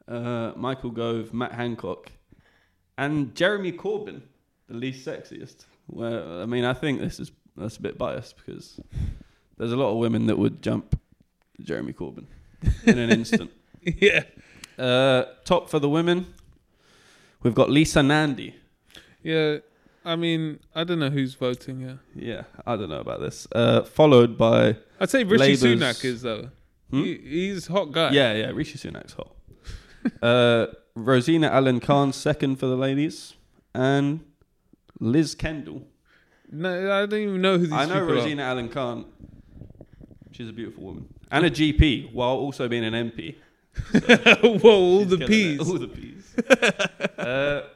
uh, 0.08 0.52
Michael 0.56 0.92
Gove, 0.92 1.34
Matt 1.34 1.54
Hancock, 1.54 2.12
and 3.02 3.36
Jeremy 3.36 3.72
Corbyn, 3.72 4.22
the 4.68 4.76
least 4.76 5.06
sexiest. 5.06 5.66
Well, 5.88 6.42
I 6.42 6.46
mean, 6.46 6.64
I 6.66 6.74
think 6.74 7.00
this 7.00 7.20
is 7.20 7.32
that's 7.58 7.78
a 7.78 7.82
bit 7.82 7.98
biased 7.98 8.36
because 8.38 8.80
there's 9.58 9.72
a 9.72 9.76
lot 9.76 9.92
of 9.92 9.98
women 9.98 10.28
that 10.28 10.38
would 10.38 10.62
jump 10.62 11.00
Jeremy 11.62 11.94
Corbyn 11.94 12.26
in 12.86 12.98
an 12.98 13.10
instant. 13.12 13.52
yeah. 13.82 14.24
Uh, 14.78 15.26
top 15.46 15.70
for 15.70 15.80
the 15.80 15.90
women, 15.90 16.34
we've 17.44 17.56
got 17.56 17.70
Lisa 17.70 18.02
Nandy. 18.04 18.56
Yeah. 19.24 19.58
I 20.04 20.16
mean, 20.16 20.60
I 20.74 20.84
don't 20.84 21.00
know 21.00 21.12
who's 21.12 21.36
voting. 21.36 21.82
Yeah. 21.82 21.96
Yeah, 22.16 22.44
I 22.66 22.76
don't 22.76 22.90
know 22.90 23.00
about 23.02 23.20
this. 23.20 23.48
Uh, 23.52 23.84
followed 23.84 24.38
by 24.38 24.78
I'd 25.00 25.10
say 25.10 25.24
Rishi 25.24 25.58
Labour's- 25.58 25.64
Sunak 25.64 26.06
is 26.06 26.22
though. 26.22 26.50
Hmm? 26.90 27.04
He, 27.04 27.18
he's 27.18 27.70
a 27.70 27.72
hot 27.72 27.92
guy. 27.92 28.12
yeah, 28.12 28.34
yeah, 28.34 28.52
Rishi 28.52 28.78
Sunak's 28.78 29.14
hot. 29.14 29.32
uh, 30.22 30.68
Rosena 30.96 31.50
Allin-Khan 31.52 32.14
second 32.14 32.58
for 32.58 32.68
the 32.68 32.76
ladies, 32.78 33.34
and 33.74 34.22
Liz 35.00 35.36
Kendall. 35.36 35.88
No, 36.52 36.92
I 36.92 37.06
don't 37.06 37.20
even 37.20 37.42
know 37.42 37.58
who 37.58 37.68
these 37.68 37.70
people 37.70 37.78
are. 37.78 37.82
I 37.82 37.86
know 37.86 38.06
people 38.06 38.24
Rosena 38.24 38.52
Allin-Khan. 38.52 39.06
She's 40.32 40.50
a 40.50 40.54
beautiful 40.54 40.84
woman 40.84 41.08
and 41.32 41.46
a 41.46 41.50
GP 41.50 42.14
while 42.14 42.36
also 42.36 42.68
being 42.68 42.84
an 42.84 42.94
MP. 42.94 43.36
are. 43.96 44.60
Whoa, 44.60 44.70
all 44.70 45.00
She's 45.00 45.10
the 45.10 45.18
killing 45.18 45.30
peas. 45.30 45.60
it. 45.60 45.68
All 45.68 45.78
the 45.80 45.88
peas. 45.88 47.18
uh, 47.18 47.68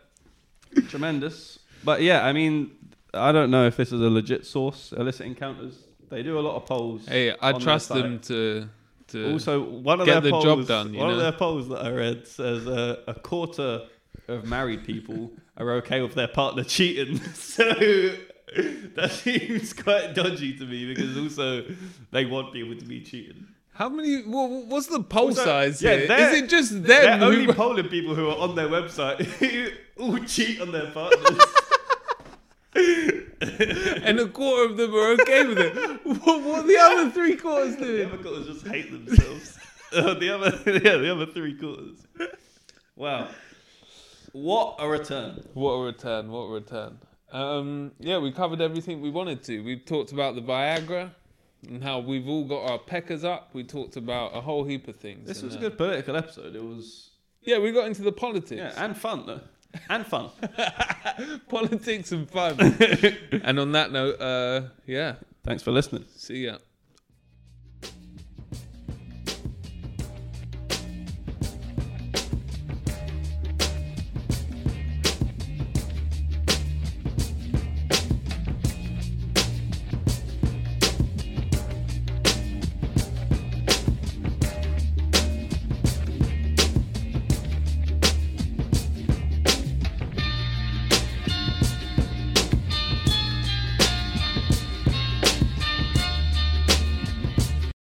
tremendous. 0.90 1.60
But 1.84 2.02
yeah, 2.02 2.26
I 2.26 2.34
mean, 2.34 2.72
I 3.14 3.32
don't 3.32 3.50
know 3.50 3.66
if 3.66 3.78
this 3.78 3.92
is 3.92 4.02
a 4.02 4.10
legit 4.10 4.46
source. 4.46 4.92
Illicit 4.92 5.26
encounters. 5.26 5.76
They 6.10 6.22
do 6.22 6.38
a 6.38 6.42
lot 6.42 6.58
of 6.58 6.66
polls. 6.66 7.08
Hey, 7.08 7.32
I 7.32 7.36
on 7.48 7.54
their 7.54 7.62
trust 7.62 7.88
site. 7.88 8.02
them 8.02 8.20
to 8.22 8.70
to. 9.10 9.34
Also, 9.34 9.62
one 9.64 10.00
of 10.02 10.06
get 10.06 10.14
their 10.14 10.22
the 10.22 10.30
polls, 10.32 10.44
job 10.44 10.68
done, 10.68 10.94
one 10.94 11.10
of 11.10 11.18
their 11.18 11.32
polls 11.32 11.68
that 11.70 11.86
I 11.86 11.92
read 11.92 12.28
says 12.28 12.68
uh, 12.68 13.02
a 13.08 13.14
quarter 13.14 13.82
of 14.28 14.46
married 14.46 14.84
people 14.86 15.32
are 15.58 15.72
okay 15.74 16.02
with 16.02 16.16
their 16.16 16.28
partner 16.28 16.64
cheating. 16.64 17.20
so 17.34 17.64
that 17.64 19.12
seems 19.12 19.74
quite 19.74 20.14
dodgy 20.16 20.58
to 20.58 20.66
me 20.66 20.94
because 20.94 21.18
also 21.18 21.66
they 22.12 22.26
want 22.26 22.54
people 22.54 22.76
to 22.76 22.86
be 22.86 23.02
cheating. 23.02 23.48
How 23.74 23.90
many? 23.90 24.22
What, 24.22 24.68
what's 24.68 24.88
the 24.88 25.02
poll 25.02 25.28
Also, 25.28 25.44
size 25.44 25.82
yeah, 25.82 25.98
here? 25.98 26.18
Is 26.18 26.44
it 26.44 26.50
just 26.50 26.72
them? 26.72 26.84
They're 26.84 27.18
who- 27.18 27.26
only 27.26 27.54
polling 27.54 27.90
people 27.90 28.16
who 28.16 28.30
are 28.30 28.38
on 28.38 28.56
their 28.56 28.70
website 28.70 29.20
who 29.22 29.68
all 30.02 30.18
cheat 30.20 30.62
on 30.62 30.72
their 30.72 30.92
partners. 30.92 31.40
and 34.04 34.20
a 34.20 34.28
quarter 34.28 34.72
of 34.72 34.78
them 34.78 34.94
are 34.94 35.12
okay 35.14 35.46
with 35.48 35.58
it. 35.60 35.76
What, 36.06 36.42
what 36.44 36.64
are 36.64 36.68
the 36.68 36.78
other 36.78 37.10
three 37.12 37.36
quarters 37.36 37.76
do? 37.78 37.98
the 37.98 38.06
other 38.08 38.18
quarters 38.22 38.48
just 38.48 38.68
hate 38.68 38.92
themselves. 38.92 39.58
Uh, 39.94 40.14
the 40.16 40.30
other, 40.30 40.50
yeah, 40.84 40.98
the 40.98 41.10
other 41.10 41.26
three 41.28 41.54
quarters. 41.54 42.00
Wow, 42.98 43.30
what 44.34 44.76
a 44.80 44.90
return! 44.90 45.42
What 45.54 45.72
a 45.72 45.84
return! 45.86 46.30
What 46.32 46.42
a 46.42 46.52
return! 46.52 46.98
Um, 47.32 47.92
yeah, 48.00 48.18
we 48.18 48.32
covered 48.34 48.60
everything 48.60 49.00
we 49.00 49.10
wanted 49.10 49.42
to. 49.44 49.62
We 49.64 49.78
talked 49.80 50.12
about 50.12 50.36
the 50.36 50.42
Viagra 50.42 51.12
and 51.70 51.82
how 51.82 52.00
we've 52.00 52.28
all 52.28 52.44
got 52.46 52.70
our 52.70 52.80
peckers 52.80 53.24
up. 53.24 53.52
We 53.54 53.64
talked 53.64 53.96
about 53.96 54.36
a 54.36 54.42
whole 54.42 54.66
heap 54.66 54.90
of 54.90 54.98
things. 54.98 55.28
This 55.28 55.42
was 55.44 55.56
a 55.56 55.60
good 55.60 55.78
political 55.78 56.18
episode. 56.18 56.56
It 56.56 56.64
was 56.64 57.12
Yeah, 57.44 57.60
we 57.60 57.72
got 57.72 57.86
into 57.88 58.02
the 58.02 58.12
politics. 58.12 58.52
yeah, 58.58 58.74
and 58.84 58.98
fun 58.98 59.26
though, 59.28 59.42
and 59.90 60.06
fun. 60.06 60.30
politics 61.50 62.12
and 62.12 62.30
fun. 62.30 62.60
and 63.44 63.60
on 63.60 63.72
that 63.74 63.92
note, 63.92 64.20
uh, 64.20 64.62
yeah, 64.86 65.16
Thanks 65.44 65.62
for 65.62 65.72
listening. 65.72 66.06
see 66.16 66.46
ya. 66.46 66.58